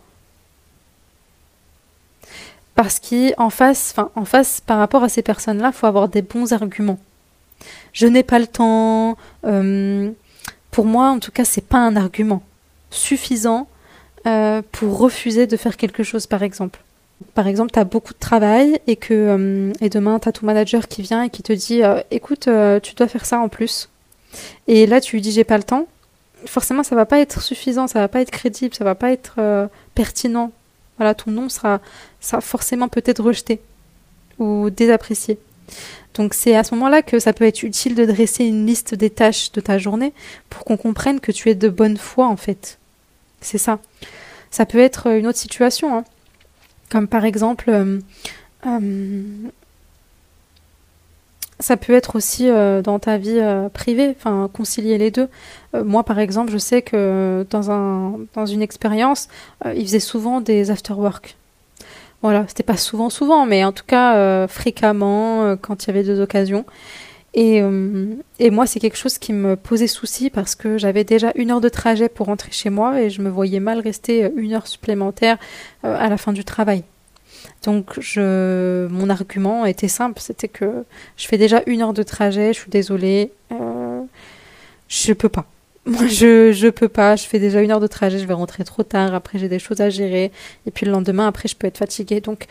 Parce 2.76 3.00
qu'en 3.00 3.50
face, 3.50 3.96
en 4.16 4.26
face, 4.26 4.62
par 4.62 4.80
rapport 4.80 5.04
à 5.04 5.10
ces 5.10 5.22
personnes-là, 5.22 5.72
faut 5.72 5.88
avoir 5.88 6.10
des 6.10 6.22
bons 6.22 6.54
arguments. 6.54 7.00
Je 7.94 8.08
n'ai 8.08 8.24
pas 8.24 8.40
le 8.40 8.48
temps. 8.48 9.18
Euh, 9.46 10.12
pour 10.72 10.86
moi, 10.86 11.10
en 11.10 11.20
tout 11.20 11.32
cas, 11.32 11.46
c'est 11.46 11.66
pas 11.66 11.78
un 11.78 11.96
argument 11.96 12.42
suffisant 12.90 13.68
euh, 14.28 14.62
pour 14.72 14.98
refuser 14.98 15.48
de 15.48 15.56
faire 15.58 15.78
quelque 15.78 16.04
chose, 16.04 16.28
par 16.28 16.44
exemple 16.44 16.80
par 17.36 17.48
exemple, 17.48 17.72
tu 17.72 17.80
as 17.80 17.86
beaucoup 17.86 18.12
de 18.12 18.20
travail 18.20 18.82
et 18.86 18.98
que 18.98 19.14
euh, 19.14 19.72
et 19.80 19.88
demain, 19.88 20.20
tu 20.20 20.28
as 20.28 20.34
ton 20.34 20.46
manager 20.46 20.90
qui 20.90 21.02
vient 21.02 21.24
et 21.24 21.30
qui 21.30 21.42
te 21.42 21.54
dit 21.54 21.82
écoute, 22.12 22.50
tu 22.84 22.96
dois 22.96 23.08
faire 23.08 23.26
ça 23.26 23.40
en 23.40 23.48
plus. 23.48 23.88
Et 24.68 24.86
là, 24.86 25.00
tu 25.00 25.16
lui 25.16 25.22
dis 25.22 25.32
j'ai 25.32 25.46
pas 25.46 25.56
le 25.56 25.64
temps. 25.64 25.88
Forcément, 26.46 26.84
ça 26.84 26.98
va 26.98 27.06
pas 27.06 27.20
être 27.20 27.42
suffisant, 27.42 27.88
ça 27.88 28.00
va 28.00 28.10
pas 28.10 28.20
être 28.20 28.32
crédible, 28.32 28.76
ça 28.76 28.84
va 28.84 28.94
pas 28.94 29.14
être 29.14 29.70
pertinent. 29.96 30.52
Voilà, 30.98 31.14
ton 31.14 31.32
nom 31.32 31.48
sera, 31.48 31.80
sera 32.20 32.42
forcément 32.42 32.90
peut-être 32.90 33.24
rejeté 33.24 33.62
ou 34.38 34.70
désapprécié. 34.70 35.40
Donc 36.14 36.34
c'est 36.34 36.56
à 36.56 36.64
ce 36.64 36.76
moment-là 36.76 37.02
que 37.02 37.20
ça 37.20 37.34
peut 37.34 37.46
être 37.46 37.64
utile 37.64 37.96
de 37.96 38.06
dresser 38.06 38.46
une 38.46 38.66
liste 38.66 38.94
des 38.94 39.10
tâches 39.10 39.52
de 39.52 39.62
ta 39.62 39.78
journée 39.78 40.14
pour 40.50 40.64
qu'on 40.64 40.78
comprenne 40.78 41.20
que 41.20 41.32
tu 41.32 41.50
es 41.50 41.56
de 41.56 41.70
bonne 41.70 41.98
foi 41.98 42.28
en 42.28 42.38
fait. 42.38 42.78
C'est 43.42 43.58
ça. 43.58 43.80
Ça 44.52 44.66
peut 44.66 44.80
être 44.80 45.08
une 45.08 45.28
autre 45.28 45.40
situation. 45.40 45.98
Hein. 45.98 46.04
Comme 46.90 47.08
par 47.08 47.26
exemple, 47.26 47.70
euh, 47.70 48.00
euh, 48.68 49.22
ça 51.60 51.76
peut 51.76 51.94
être 51.94 52.16
aussi 52.16 52.48
euh, 52.50 52.84
dans 52.84 53.00
ta 53.00 53.18
vie 53.18 53.42
privée, 53.74 54.16
enfin 54.16 54.50
concilier 54.54 54.98
les 55.00 55.10
deux. 55.10 55.28
moi, 55.74 56.04
par 56.04 56.20
exemple, 56.20 56.52
je 56.52 56.60
sais 56.60 56.84
que 56.84 57.48
dans, 57.50 57.72
un, 57.72 58.20
dans 58.36 58.46
une 58.46 58.62
expérience, 58.62 59.28
il 59.66 59.82
faisait 59.82 60.00
souvent 60.00 60.40
des 60.40 60.70
after-work. 60.70 61.36
Voilà, 62.24 62.46
c'était 62.48 62.64
pas 62.64 62.78
souvent, 62.78 63.12
souvent, 63.12 63.46
mais 63.46 63.64
en 63.64 63.72
tout 63.72 63.84
cas 63.86 64.48
fréquemment 64.48 65.56
quand 65.58 65.84
il 65.84 65.88
y 65.88 65.90
avait 65.92 66.04
deux 66.04 66.20
occasions. 66.20 66.66
Et, 67.34 67.62
euh, 67.62 68.16
et 68.40 68.50
moi, 68.52 68.68
c'est 68.68 68.80
quelque 68.80 68.98
chose 68.98 69.18
qui 69.18 69.34
me 69.34 69.56
posait 69.56 69.88
souci 69.88 70.30
parce 70.30 70.56
que 70.56 70.78
j'avais 70.78 71.04
déjà 71.04 71.32
une 71.36 71.52
heure 71.52 71.62
de 71.62 71.70
trajet 71.70 72.08
pour 72.08 72.28
rentrer 72.28 72.52
chez 72.52 72.70
moi 72.70 73.02
et 73.02 73.10
je 73.10 73.22
me 73.22 73.30
voyais 73.30 73.60
mal 73.60 73.80
rester 73.80 74.32
une 74.36 74.54
heure 74.54 74.68
supplémentaire 74.68 75.38
à 75.84 76.10
la 76.10 76.18
fin 76.18 76.32
du 76.32 76.44
travail. 76.44 76.84
Donc 77.64 78.00
je, 78.00 78.88
mon 78.88 79.10
argument 79.10 79.66
était 79.66 79.88
simple, 79.88 80.20
c'était 80.20 80.48
que 80.48 80.86
je 81.18 81.28
fais 81.28 81.38
déjà 81.38 81.62
une 81.66 81.82
heure 81.82 81.94
de 81.94 82.04
trajet, 82.04 82.54
je 82.54 82.60
suis 82.60 82.70
désolée, 82.70 83.32
euh, 83.52 84.02
je 84.88 85.14
peux 85.14 85.30
pas. 85.30 85.46
Moi, 85.86 86.08
je, 86.08 86.54
je 86.54 86.70
peux 86.70 86.88
pas, 86.88 87.18
je 87.18 87.26
fais 87.26 87.40
déjà 87.40 87.62
une 87.62 87.72
heure 87.72 87.82
de 87.82 87.88
trajet, 87.88 88.18
je 88.18 88.26
vais 88.26 88.34
rentrer 88.34 88.64
trop 88.64 88.84
tard, 88.84 89.14
après 89.14 89.38
j'ai 89.38 89.50
des 89.50 89.60
choses 89.60 89.82
à 89.82 89.90
gérer, 89.90 90.32
et 90.66 90.72
puis 90.72 90.86
le 90.86 90.94
lendemain, 90.94 91.28
après, 91.28 91.50
je 91.50 91.58
peux 91.58 91.68
être 91.68 91.78
fatiguée. 91.78 92.22
Donc, 92.22 92.46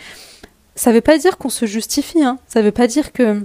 ça 0.74 0.92
veut 0.92 1.00
pas 1.00 1.16
dire 1.16 1.38
qu'on 1.38 1.48
se 1.48 1.64
justifie, 1.64 2.22
hein. 2.22 2.38
Ça 2.46 2.60
veut 2.60 2.72
pas 2.72 2.86
dire 2.86 3.12
que, 3.12 3.42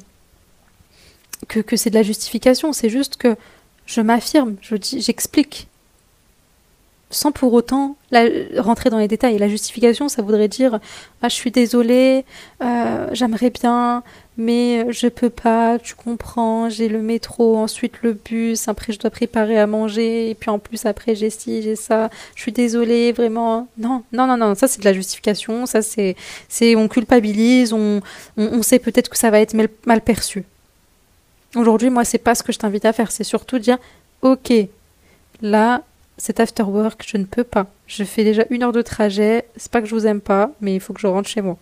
que, 1.47 1.61
que 1.61 1.77
c'est 1.77 1.89
de 1.89 1.95
la 1.95 2.03
justification, 2.03 2.73
c'est 2.73 2.89
juste 2.89 3.15
que 3.15 3.35
je 3.85 4.01
m'affirme, 4.01 4.55
je 4.61 4.75
dis, 4.75 5.01
j'explique 5.01 5.67
sans 7.09 7.31
pour 7.31 7.53
autant 7.53 7.95
rentrer 8.57 8.89
dans 8.89 8.97
les 8.97 9.07
détails. 9.07 9.37
La 9.37 9.47
justification, 9.47 10.09
ça 10.09 10.21
voudrait 10.21 10.47
dire 10.47 10.79
ah 11.21 11.29
je 11.29 11.35
suis 11.35 11.51
désolée, 11.51 12.25
euh, 12.61 13.07
j'aimerais 13.13 13.49
bien, 13.49 14.03
mais 14.37 14.91
je 14.91 15.07
peux 15.07 15.29
pas. 15.29 15.79
Tu 15.79 15.95
comprends 15.95 16.69
J'ai 16.69 16.89
le 16.89 17.01
métro, 17.01 17.57
ensuite 17.57 17.93
le 18.01 18.13
bus, 18.13 18.67
après 18.67 18.91
je 18.91 18.99
dois 18.99 19.09
préparer 19.09 19.57
à 19.57 19.67
manger, 19.67 20.29
et 20.29 20.35
puis 20.35 20.49
en 20.49 20.59
plus 20.59 20.85
après 20.85 21.15
j'ai 21.15 21.29
ci, 21.29 21.61
j'ai 21.61 21.75
ça. 21.75 22.09
Je 22.35 22.41
suis 22.41 22.51
désolée, 22.51 23.13
vraiment. 23.13 23.67
Non, 23.77 24.03
non, 24.11 24.27
non, 24.27 24.37
non. 24.37 24.55
Ça 24.55 24.67
c'est 24.67 24.79
de 24.79 24.85
la 24.85 24.93
justification. 24.93 25.65
Ça 25.65 25.81
c'est, 25.81 26.15
c'est 26.49 26.75
on 26.75 26.87
culpabilise. 26.89 27.71
On, 27.73 28.01
on, 28.35 28.61
sait 28.63 28.79
peut-être 28.79 29.09
que 29.09 29.17
ça 29.17 29.29
va 29.29 29.39
être 29.39 29.53
mal, 29.53 29.69
mal 29.85 30.01
perçu. 30.01 30.43
Aujourd'hui, 31.55 31.89
moi, 31.89 32.03
c'est 32.03 32.17
pas 32.17 32.35
ce 32.35 32.43
que 32.43 32.51
je 32.51 32.59
t'invite 32.59 32.85
à 32.85 32.91
faire. 32.91 33.11
C'est 33.11 33.23
surtout 33.23 33.59
dire 33.59 33.77
ok, 34.21 34.51
là 35.41 35.83
cet 36.17 36.39
after 36.39 36.63
work, 36.63 37.03
je 37.07 37.17
ne 37.17 37.25
peux 37.25 37.43
pas. 37.43 37.67
Je 37.85 38.03
fais 38.03 38.23
déjà 38.23 38.43
une 38.49 38.63
heure 38.63 38.71
de 38.71 38.81
trajet. 38.81 39.45
C'est 39.55 39.71
pas 39.71 39.81
que 39.81 39.87
je 39.87 39.95
vous 39.95 40.07
aime 40.07 40.21
pas, 40.21 40.51
mais 40.61 40.75
il 40.75 40.79
faut 40.79 40.93
que 40.93 41.01
je 41.01 41.07
rentre 41.07 41.29
chez 41.29 41.41
moi. 41.41 41.57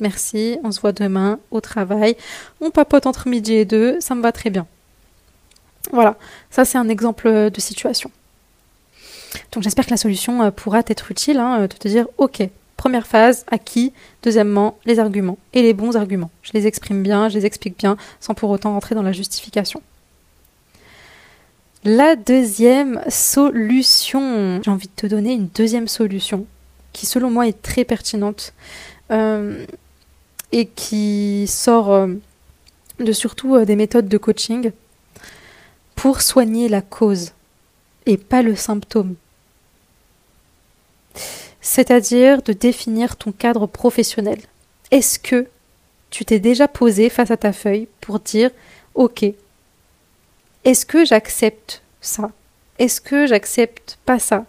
Merci, 0.00 0.58
on 0.62 0.72
se 0.72 0.80
voit 0.80 0.92
demain 0.92 1.38
au 1.50 1.60
travail. 1.60 2.16
On 2.60 2.70
papote 2.70 3.06
entre 3.06 3.28
midi 3.28 3.54
et 3.54 3.64
deux, 3.64 3.98
ça 4.00 4.14
me 4.14 4.22
va 4.22 4.30
très 4.30 4.50
bien. 4.50 4.66
Voilà, 5.92 6.16
ça 6.50 6.64
c'est 6.64 6.76
un 6.76 6.88
exemple 6.88 7.50
de 7.50 7.60
situation. 7.60 8.10
Donc 9.52 9.62
j'espère 9.62 9.86
que 9.86 9.90
la 9.90 9.96
solution 9.96 10.42
euh, 10.42 10.50
pourra 10.50 10.82
t'être 10.82 11.10
utile, 11.10 11.38
hein, 11.38 11.62
de 11.62 11.66
te 11.68 11.88
dire 11.88 12.06
ok, 12.18 12.42
première 12.76 13.06
phase, 13.06 13.44
acquis, 13.48 13.92
deuxièmement, 14.22 14.78
les 14.84 14.98
arguments, 14.98 15.38
et 15.54 15.62
les 15.62 15.72
bons 15.72 15.96
arguments. 15.96 16.30
Je 16.42 16.52
les 16.52 16.66
exprime 16.66 17.02
bien, 17.02 17.28
je 17.28 17.38
les 17.38 17.46
explique 17.46 17.78
bien, 17.78 17.96
sans 18.20 18.34
pour 18.34 18.50
autant 18.50 18.72
rentrer 18.72 18.94
dans 18.94 19.02
la 19.02 19.12
justification. 19.12 19.82
La 21.84 22.16
deuxième 22.16 23.02
solution, 23.08 24.60
j'ai 24.62 24.70
envie 24.70 24.88
de 24.88 24.92
te 24.96 25.06
donner 25.06 25.34
une 25.34 25.48
deuxième 25.48 25.88
solution 25.88 26.46
qui 26.92 27.06
selon 27.06 27.30
moi 27.30 27.46
est 27.46 27.62
très 27.62 27.84
pertinente 27.84 28.54
euh, 29.10 29.66
et 30.50 30.66
qui 30.66 31.46
sort 31.46 31.92
euh, 31.92 32.14
de 32.98 33.12
surtout 33.12 33.54
euh, 33.54 33.64
des 33.64 33.76
méthodes 33.76 34.08
de 34.08 34.18
coaching 34.18 34.72
pour 35.94 36.22
soigner 36.22 36.68
la 36.68 36.80
cause 36.80 37.32
et 38.06 38.16
pas 38.16 38.42
le 38.42 38.56
symptôme. 38.56 39.14
C'est-à-dire 41.60 42.42
de 42.42 42.52
définir 42.52 43.16
ton 43.16 43.32
cadre 43.32 43.66
professionnel. 43.66 44.38
Est-ce 44.90 45.18
que 45.18 45.46
tu 46.10 46.24
t'es 46.24 46.38
déjà 46.38 46.68
posé 46.68 47.10
face 47.10 47.30
à 47.30 47.36
ta 47.36 47.52
feuille 47.52 47.88
pour 48.00 48.20
dire 48.20 48.50
OK, 48.94 49.24
est-ce 50.66 50.84
que 50.84 51.04
j'accepte 51.04 51.80
ça? 52.00 52.30
Est-ce 52.80 53.00
que 53.00 53.26
j'accepte 53.26 53.98
pas 54.04 54.18
ça? 54.18 54.44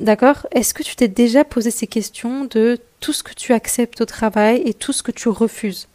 D'accord? 0.00 0.46
Est-ce 0.52 0.72
que 0.72 0.84
tu 0.84 0.94
t'es 0.94 1.08
déjà 1.08 1.44
posé 1.44 1.72
ces 1.72 1.88
questions 1.88 2.44
de 2.44 2.78
tout 3.00 3.12
ce 3.12 3.24
que 3.24 3.34
tu 3.34 3.52
acceptes 3.52 4.00
au 4.00 4.04
travail 4.04 4.62
et 4.64 4.72
tout 4.72 4.92
ce 4.92 5.02
que 5.02 5.10
tu 5.10 5.28
refuses? 5.28 5.88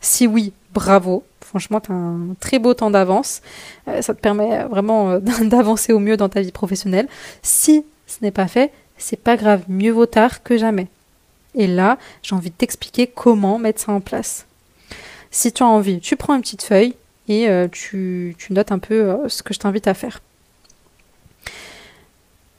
Si 0.00 0.26
oui, 0.26 0.54
bravo. 0.72 1.24
Franchement, 1.42 1.78
tu 1.78 1.92
as 1.92 1.94
un 1.94 2.34
très 2.40 2.58
beau 2.58 2.72
temps 2.72 2.90
d'avance. 2.90 3.42
Euh, 3.86 4.00
ça 4.00 4.14
te 4.14 4.20
permet 4.20 4.64
vraiment 4.64 5.10
euh, 5.10 5.18
d'avancer 5.42 5.92
au 5.92 5.98
mieux 5.98 6.16
dans 6.16 6.30
ta 6.30 6.40
vie 6.40 6.50
professionnelle. 6.50 7.08
Si 7.42 7.84
ce 8.06 8.16
n'est 8.22 8.30
pas 8.30 8.48
fait, 8.48 8.72
c'est 8.96 9.20
pas 9.20 9.36
grave. 9.36 9.64
Mieux 9.68 9.92
vaut 9.92 10.06
tard 10.06 10.42
que 10.42 10.56
jamais. 10.56 10.88
Et 11.54 11.66
là, 11.66 11.98
j'ai 12.22 12.34
envie 12.34 12.50
de 12.50 12.56
t'expliquer 12.56 13.08
comment 13.08 13.58
mettre 13.58 13.82
ça 13.82 13.92
en 13.92 14.00
place. 14.00 14.46
Si 15.30 15.52
tu 15.52 15.62
as 15.62 15.66
envie, 15.66 16.00
tu 16.00 16.16
prends 16.16 16.34
une 16.34 16.40
petite 16.40 16.62
feuille, 16.62 16.94
et 17.28 17.48
euh, 17.48 17.68
tu, 17.68 18.36
notes 18.50 18.72
un 18.72 18.78
peu 18.78 19.10
euh, 19.10 19.28
ce 19.28 19.42
que 19.42 19.54
je 19.54 19.58
t'invite 19.58 19.86
à 19.86 19.94
faire. 19.94 20.20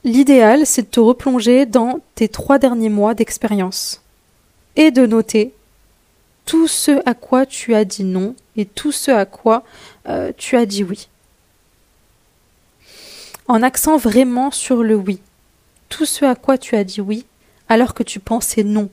L'idéal, 0.04 0.66
c'est 0.66 0.82
de 0.82 0.86
te 0.86 1.00
replonger 1.00 1.66
dans 1.66 2.00
tes 2.14 2.28
trois 2.28 2.58
derniers 2.58 2.88
mois 2.88 3.14
d'expérience 3.14 4.02
et 4.76 4.90
de 4.90 5.06
noter 5.06 5.52
tout 6.44 6.68
ce 6.68 7.02
à 7.06 7.14
quoi 7.14 7.44
tu 7.44 7.74
as 7.74 7.84
dit 7.84 8.04
non 8.04 8.36
et 8.56 8.66
tout 8.66 8.92
ce 8.92 9.10
à 9.10 9.24
quoi 9.24 9.64
euh, 10.08 10.32
tu 10.36 10.56
as 10.56 10.66
dit 10.66 10.84
oui. 10.84 11.08
En 13.48 13.62
accent 13.62 13.96
vraiment 13.96 14.50
sur 14.50 14.82
le 14.82 14.94
oui. 14.94 15.20
Tout 15.88 16.06
ce 16.06 16.24
à 16.24 16.34
quoi 16.34 16.56
tu 16.58 16.76
as 16.76 16.84
dit 16.84 17.00
oui 17.00 17.26
alors 17.68 17.94
que 17.94 18.04
tu 18.04 18.20
pensais 18.20 18.62
non 18.62 18.88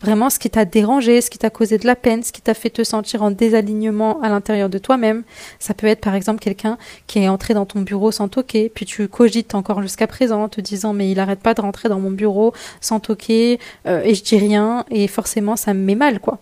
vraiment 0.00 0.30
ce 0.30 0.38
qui 0.38 0.50
t'a 0.50 0.64
dérangé, 0.64 1.20
ce 1.20 1.30
qui 1.30 1.38
t'a 1.38 1.50
causé 1.50 1.78
de 1.78 1.86
la 1.86 1.96
peine, 1.96 2.22
ce 2.22 2.32
qui 2.32 2.40
t'a 2.40 2.54
fait 2.54 2.70
te 2.70 2.84
sentir 2.84 3.22
en 3.22 3.30
désalignement 3.30 4.20
à 4.22 4.28
l'intérieur 4.28 4.68
de 4.68 4.78
toi-même. 4.78 5.24
Ça 5.58 5.74
peut 5.74 5.86
être 5.86 6.00
par 6.00 6.14
exemple 6.14 6.40
quelqu'un 6.40 6.78
qui 7.06 7.18
est 7.18 7.28
entré 7.28 7.54
dans 7.54 7.66
ton 7.66 7.80
bureau 7.80 8.12
sans 8.12 8.28
toquer, 8.28 8.70
puis 8.72 8.86
tu 8.86 9.08
cogites 9.08 9.54
encore 9.54 9.82
jusqu'à 9.82 10.06
présent 10.06 10.44
en 10.44 10.48
te 10.48 10.60
disant 10.60 10.92
mais 10.92 11.10
il 11.10 11.18
arrête 11.20 11.40
pas 11.40 11.54
de 11.54 11.60
rentrer 11.60 11.88
dans 11.88 12.00
mon 12.00 12.10
bureau 12.10 12.52
sans 12.80 13.00
toquer 13.00 13.58
euh, 13.86 14.02
et 14.04 14.14
je 14.14 14.22
dis 14.22 14.38
rien 14.38 14.84
et 14.90 15.08
forcément 15.08 15.56
ça 15.56 15.74
me 15.74 15.80
met 15.80 15.96
mal 15.96 16.20
quoi. 16.20 16.38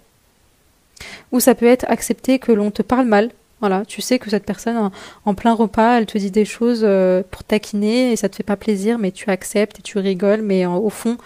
Ou 1.32 1.40
ça 1.40 1.54
peut 1.54 1.66
être 1.66 1.86
accepter 1.88 2.38
que 2.38 2.52
l'on 2.52 2.70
te 2.70 2.82
parle 2.82 3.06
mal. 3.06 3.30
Voilà, 3.60 3.86
tu 3.86 4.02
sais 4.02 4.18
que 4.18 4.28
cette 4.28 4.44
personne 4.44 4.90
en, 5.24 5.34
plein 5.34 5.54
repas, 5.54 5.96
elle 5.96 6.04
te 6.04 6.18
dit 6.18 6.30
des 6.30 6.44
choses 6.44 6.82
euh, 6.84 7.22
pour 7.30 7.42
taquiner 7.42 8.12
et 8.12 8.16
ça 8.16 8.28
te 8.28 8.36
fait 8.36 8.42
pas 8.42 8.56
plaisir, 8.56 8.98
mais 8.98 9.12
tu 9.12 9.30
acceptes 9.30 9.78
et 9.78 9.82
tu 9.82 9.98
rigoles, 9.98 10.42
mais 10.42 10.66
au 10.66 10.90
fond, 10.90 11.16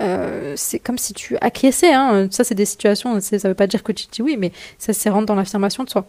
euh, 0.00 0.54
c'est 0.56 0.78
comme 0.78 0.98
si 0.98 1.12
tu 1.12 1.36
acquiesçais. 1.40 1.92
Hein. 1.92 2.28
Ça, 2.30 2.44
c'est 2.44 2.54
des 2.54 2.64
situations, 2.64 3.20
ça 3.20 3.36
ne 3.36 3.48
veut 3.48 3.54
pas 3.54 3.66
dire 3.66 3.82
que 3.82 3.92
tu 3.92 4.06
dis 4.10 4.22
oui, 4.22 4.36
mais 4.38 4.52
ça, 4.78 4.92
c'est 4.92 5.10
rentre 5.10 5.26
dans 5.26 5.34
l'affirmation 5.34 5.84
de 5.84 5.90
soi. 5.90 6.06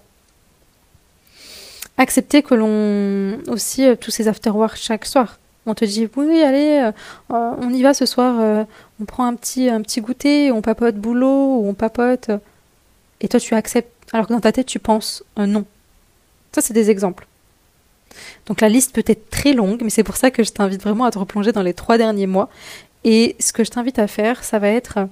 Accepter 1.97 2.43
que 2.43 2.55
l'on. 2.55 3.39
aussi, 3.51 3.85
euh, 3.85 3.95
tous 3.95 4.11
ces 4.11 4.27
afterworks 4.27 4.77
chaque 4.77 5.05
soir. 5.05 5.39
On 5.65 5.73
te 5.73 5.85
dit 5.85 6.09
oui, 6.15 6.41
allez, 6.41 6.91
euh, 7.31 7.51
on 7.59 7.71
y 7.71 7.83
va 7.83 7.93
ce 7.93 8.05
soir, 8.05 8.65
on 8.99 9.05
prend 9.05 9.25
un 9.25 9.35
petit, 9.35 9.69
un 9.69 9.81
petit 9.81 10.01
goûter, 10.01 10.51
on 10.51 10.61
papote 10.61 10.95
boulot, 10.95 11.59
ou 11.59 11.69
on 11.69 11.73
papote. 11.75 12.31
Et 13.21 13.27
toi, 13.27 13.39
tu 13.39 13.53
acceptes, 13.53 13.91
alors 14.11 14.25
que 14.25 14.33
dans 14.33 14.39
ta 14.39 14.51
tête, 14.51 14.65
tu 14.65 14.79
penses 14.79 15.23
non. 15.37 15.65
Ça, 16.53 16.61
c'est 16.61 16.73
des 16.73 16.89
exemples. 16.89 17.27
Donc 18.47 18.61
la 18.61 18.69
liste 18.69 18.93
peut 18.93 19.03
être 19.05 19.29
très 19.29 19.53
longue, 19.53 19.81
mais 19.83 19.89
c'est 19.89 20.03
pour 20.03 20.17
ça 20.17 20.31
que 20.31 20.43
je 20.43 20.51
t'invite 20.51 20.81
vraiment 20.81 21.05
à 21.05 21.11
te 21.11 21.19
replonger 21.19 21.51
dans 21.51 21.61
les 21.61 21.73
trois 21.73 21.97
derniers 21.97 22.27
mois 22.27 22.49
et 23.03 23.35
ce 23.39 23.53
que 23.53 23.63
je 23.63 23.71
t'invite 23.71 23.99
à 23.99 24.07
faire, 24.07 24.43
ça 24.43 24.59
va 24.59 24.69
être 24.69 25.07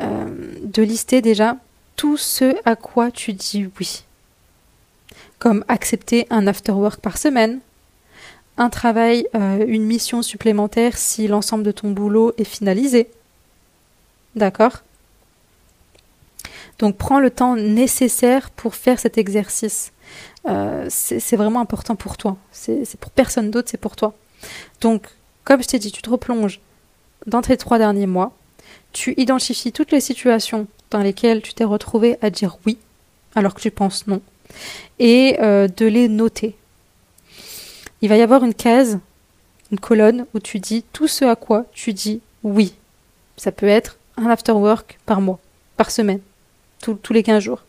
euh, 0.00 0.26
de 0.62 0.82
lister 0.82 1.22
déjà 1.22 1.56
tout 1.96 2.16
ce 2.16 2.54
à 2.64 2.76
quoi 2.76 3.10
tu 3.10 3.32
dis 3.32 3.68
oui. 3.78 4.04
Comme 5.38 5.64
accepter 5.68 6.26
un 6.30 6.46
after 6.46 6.72
work 6.72 7.00
par 7.00 7.18
semaine, 7.18 7.60
un 8.58 8.70
travail, 8.70 9.26
euh, 9.34 9.64
une 9.66 9.84
mission 9.84 10.22
supplémentaire 10.22 10.96
si 10.96 11.26
l'ensemble 11.26 11.64
de 11.64 11.72
ton 11.72 11.90
boulot 11.90 12.32
est 12.36 12.44
finalisé. 12.44 13.10
D'accord? 14.36 14.82
Donc 16.78 16.96
prends 16.96 17.20
le 17.20 17.30
temps 17.30 17.56
nécessaire 17.56 18.50
pour 18.50 18.74
faire 18.74 18.98
cet 18.98 19.16
exercice. 19.18 19.92
Euh, 20.48 20.86
c'est 20.90 21.36
vraiment 21.36 21.60
important 21.60 21.96
pour 21.96 22.16
toi. 22.16 22.36
C'est 22.50 22.98
pour 22.98 23.10
personne 23.10 23.50
d'autre, 23.50 23.68
c'est 23.70 23.80
pour 23.80 23.96
toi. 23.96 24.14
Donc, 24.80 25.06
comme 25.44 25.62
je 25.62 25.68
t'ai 25.68 25.78
dit, 25.78 25.92
tu 25.92 26.02
te 26.02 26.10
replonges 26.10 26.60
dans 27.26 27.42
tes 27.42 27.56
trois 27.56 27.78
derniers 27.78 28.06
mois, 28.06 28.32
tu 28.92 29.14
identifies 29.16 29.72
toutes 29.72 29.92
les 29.92 30.00
situations 30.00 30.66
dans 30.90 31.00
lesquelles 31.00 31.42
tu 31.42 31.54
t'es 31.54 31.64
retrouvé 31.64 32.18
à 32.22 32.30
dire 32.30 32.58
oui 32.66 32.78
alors 33.34 33.54
que 33.54 33.60
tu 33.60 33.70
penses 33.70 34.06
non 34.06 34.20
et 34.98 35.38
euh, 35.40 35.68
de 35.68 35.86
les 35.86 36.08
noter. 36.08 36.54
Il 38.02 38.08
va 38.08 38.16
y 38.16 38.22
avoir 38.22 38.44
une 38.44 38.54
case, 38.54 38.98
une 39.70 39.78
colonne 39.78 40.26
où 40.34 40.40
tu 40.40 40.58
dis 40.58 40.84
tout 40.92 41.08
ce 41.08 41.24
à 41.24 41.36
quoi 41.36 41.64
tu 41.72 41.92
dis 41.92 42.20
oui. 42.42 42.74
Ça 43.36 43.52
peut 43.52 43.66
être 43.66 43.98
un 44.16 44.26
after 44.26 44.52
work 44.52 44.98
par 45.06 45.20
mois, 45.20 45.38
par 45.76 45.90
semaine, 45.90 46.20
tous 46.80 47.12
les 47.12 47.22
15 47.22 47.42
jours. 47.42 47.62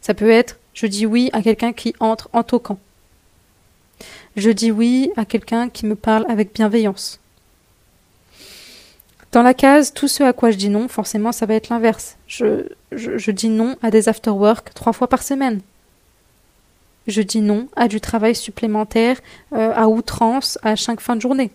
Ça 0.00 0.14
peut 0.14 0.30
être 0.30 0.58
je 0.74 0.86
dis 0.86 1.06
oui 1.06 1.30
à 1.32 1.40
quelqu'un 1.40 1.72
qui 1.72 1.94
entre 2.00 2.28
en 2.32 2.42
toquant. 2.42 2.78
Je 4.36 4.50
dis 4.50 4.72
oui 4.72 5.12
à 5.16 5.24
quelqu'un 5.24 5.68
qui 5.68 5.86
me 5.86 5.94
parle 5.94 6.26
avec 6.28 6.52
bienveillance 6.52 7.20
Dans 9.34 9.42
la 9.42 9.52
case 9.52 9.92
tout 9.92 10.06
ce 10.06 10.22
à 10.22 10.32
quoi 10.32 10.52
je 10.52 10.56
dis 10.56 10.68
non, 10.68 10.86
forcément 10.86 11.32
ça 11.32 11.44
va 11.44 11.54
être 11.54 11.68
l'inverse. 11.68 12.16
Je, 12.28 12.68
je, 12.92 13.30
dis 13.32 13.48
non 13.48 13.76
à 13.82 13.90
des 13.90 14.08
after-work 14.08 14.72
trois 14.74 14.92
fois 14.92 15.08
par 15.08 15.24
semaine. 15.24 15.60
Je 17.08 17.20
dis 17.20 17.40
non 17.40 17.66
à 17.74 17.88
du 17.88 18.00
travail 18.00 18.36
supplémentaire 18.36 19.18
euh, 19.52 19.72
à 19.74 19.88
outrance 19.88 20.56
à 20.62 20.76
chaque 20.76 21.00
fin 21.00 21.16
de 21.16 21.20
journée. 21.20 21.50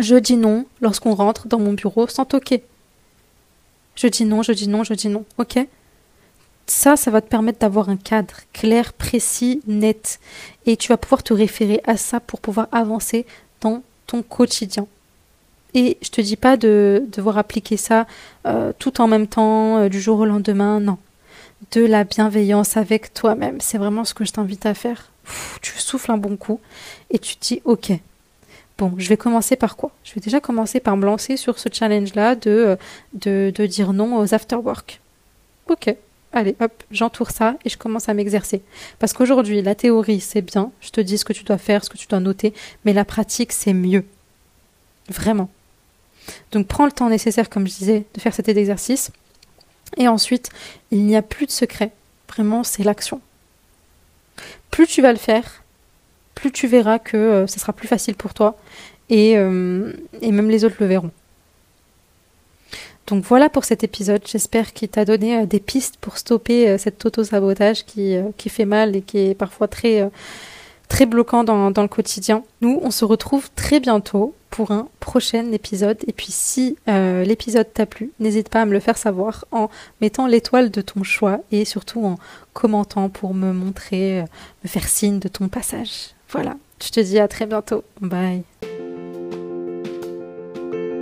Je 0.00 0.16
dis 0.16 0.38
non 0.38 0.64
lorsqu'on 0.80 1.14
rentre 1.14 1.48
dans 1.48 1.58
mon 1.58 1.74
bureau 1.74 2.06
sans 2.06 2.24
toquer. 2.24 2.64
Je 3.94 4.06
dis 4.06 4.24
non, 4.24 4.42
je 4.42 4.52
dis 4.52 4.68
non, 4.68 4.84
je 4.84 4.94
dis 4.94 5.08
non. 5.08 5.26
Ok? 5.36 5.58
Ça, 6.66 6.96
ça 6.96 7.10
va 7.10 7.20
te 7.20 7.28
permettre 7.28 7.58
d'avoir 7.58 7.90
un 7.90 7.98
cadre 7.98 8.36
clair, 8.54 8.94
précis, 8.94 9.60
net. 9.66 10.18
Et 10.64 10.78
tu 10.78 10.88
vas 10.88 10.96
pouvoir 10.96 11.22
te 11.22 11.34
référer 11.34 11.82
à 11.84 11.98
ça 11.98 12.20
pour 12.20 12.40
pouvoir 12.40 12.68
avancer 12.72 13.26
dans 13.60 13.82
ton 14.06 14.22
quotidien. 14.22 14.86
Et 15.74 15.96
je 16.02 16.10
te 16.10 16.20
dis 16.20 16.36
pas 16.36 16.56
de 16.56 17.04
devoir 17.10 17.38
appliquer 17.38 17.76
ça 17.76 18.06
euh, 18.46 18.72
tout 18.78 19.00
en 19.00 19.08
même 19.08 19.26
temps, 19.26 19.78
euh, 19.78 19.88
du 19.88 20.00
jour 20.00 20.18
au 20.20 20.24
lendemain, 20.24 20.80
non. 20.80 20.98
De 21.70 21.84
la 21.84 22.04
bienveillance 22.04 22.76
avec 22.76 23.14
toi-même, 23.14 23.60
c'est 23.60 23.78
vraiment 23.78 24.04
ce 24.04 24.14
que 24.14 24.24
je 24.24 24.32
t'invite 24.32 24.66
à 24.66 24.74
faire. 24.74 25.10
tu 25.62 25.78
souffles 25.78 26.10
un 26.10 26.18
bon 26.18 26.36
coup 26.36 26.60
et 27.10 27.18
tu 27.18 27.36
te 27.36 27.46
dis 27.46 27.62
ok. 27.64 27.92
Bon, 28.78 28.94
je 28.96 29.08
vais 29.08 29.16
commencer 29.16 29.54
par 29.54 29.76
quoi? 29.76 29.92
Je 30.02 30.14
vais 30.14 30.20
déjà 30.20 30.40
commencer 30.40 30.80
par 30.80 30.96
me 30.96 31.04
lancer 31.04 31.36
sur 31.36 31.58
ce 31.58 31.68
challenge-là 31.70 32.34
de, 32.34 32.76
euh, 33.26 33.66
dire 33.66 33.92
non 33.92 34.16
aux 34.18 34.34
after-work. 34.34 35.00
Ok, 35.68 35.94
allez, 36.32 36.56
hop, 36.60 36.72
j'entoure 36.90 37.30
ça 37.30 37.56
et 37.64 37.68
je 37.68 37.78
commence 37.78 38.08
à 38.08 38.14
m'exercer. 38.14 38.62
Parce 38.98 39.12
qu'aujourd'hui, 39.12 39.62
la 39.62 39.74
théorie, 39.74 40.20
c'est 40.20 40.42
bien, 40.42 40.72
je 40.80 40.90
te 40.90 41.00
dis 41.00 41.18
ce 41.18 41.24
que 41.24 41.32
tu 41.32 41.44
dois 41.44 41.58
faire, 41.58 41.84
ce 41.84 41.90
que 41.90 41.96
tu 41.96 42.08
dois 42.08 42.20
noter, 42.20 42.54
mais 42.84 42.92
la 42.92 43.04
pratique, 43.04 43.52
c'est 43.52 43.74
mieux. 43.74 44.04
Vraiment. 45.08 45.48
Donc 46.52 46.66
prends 46.66 46.86
le 46.86 46.92
temps 46.92 47.08
nécessaire, 47.08 47.50
comme 47.50 47.66
je 47.66 47.74
disais, 47.74 48.04
de 48.14 48.20
faire 48.20 48.34
cet 48.34 48.48
exercice. 48.48 49.10
Et 49.96 50.08
ensuite, 50.08 50.50
il 50.90 51.04
n'y 51.04 51.16
a 51.16 51.22
plus 51.22 51.46
de 51.46 51.50
secret. 51.50 51.92
Vraiment, 52.28 52.64
c'est 52.64 52.82
l'action. 52.82 53.20
Plus 54.70 54.86
tu 54.86 55.02
vas 55.02 55.12
le 55.12 55.18
faire, 55.18 55.62
plus 56.34 56.50
tu 56.50 56.66
verras 56.66 56.98
que 56.98 57.16
euh, 57.16 57.46
ce 57.46 57.60
sera 57.60 57.72
plus 57.72 57.88
facile 57.88 58.14
pour 58.14 58.34
toi 58.34 58.56
et, 59.10 59.36
euh, 59.36 59.92
et, 60.22 60.32
même 60.32 60.48
les 60.48 60.64
autres 60.64 60.76
le 60.80 60.86
verront. 60.86 61.10
Donc 63.06 63.24
voilà 63.24 63.50
pour 63.50 63.64
cet 63.64 63.84
épisode. 63.84 64.22
J'espère 64.26 64.72
qu'il 64.72 64.88
t'a 64.88 65.04
donné 65.04 65.40
euh, 65.40 65.46
des 65.46 65.60
pistes 65.60 65.98
pour 66.00 66.16
stopper 66.16 66.78
cet 66.78 67.04
auto-sabotage 67.04 67.84
qui, 67.84 68.16
fait 68.48 68.64
mal 68.64 68.96
et 68.96 69.02
qui 69.02 69.18
est 69.18 69.34
parfois 69.34 69.68
très 69.68 70.10
bloquant 71.06 71.44
dans, 71.44 71.68
le 71.68 71.88
quotidien. 71.88 72.44
Nous, 72.62 72.80
on 72.82 72.90
se 72.90 73.04
retrouve 73.04 73.50
très 73.54 73.78
bientôt 73.78 74.34
pour 74.52 74.70
un 74.70 74.88
prochain 75.00 75.50
épisode. 75.50 75.98
Et 76.06 76.12
puis 76.12 76.30
si 76.30 76.76
euh, 76.86 77.24
l'épisode 77.24 77.66
t'a 77.72 77.86
plu, 77.86 78.12
n'hésite 78.20 78.50
pas 78.50 78.62
à 78.62 78.66
me 78.66 78.72
le 78.72 78.80
faire 78.80 78.98
savoir 78.98 79.46
en 79.50 79.68
mettant 80.00 80.28
l'étoile 80.28 80.70
de 80.70 80.80
ton 80.82 81.02
choix 81.02 81.40
et 81.50 81.64
surtout 81.64 82.04
en 82.04 82.16
commentant 82.52 83.08
pour 83.08 83.34
me 83.34 83.52
montrer, 83.52 84.20
euh, 84.20 84.24
me 84.62 84.68
faire 84.68 84.86
signe 84.86 85.18
de 85.18 85.28
ton 85.28 85.48
passage. 85.48 86.10
Voilà, 86.28 86.56
je 86.84 86.90
te 86.90 87.00
dis 87.00 87.18
à 87.18 87.26
très 87.28 87.46
bientôt. 87.46 87.82
Bye. 88.00 88.44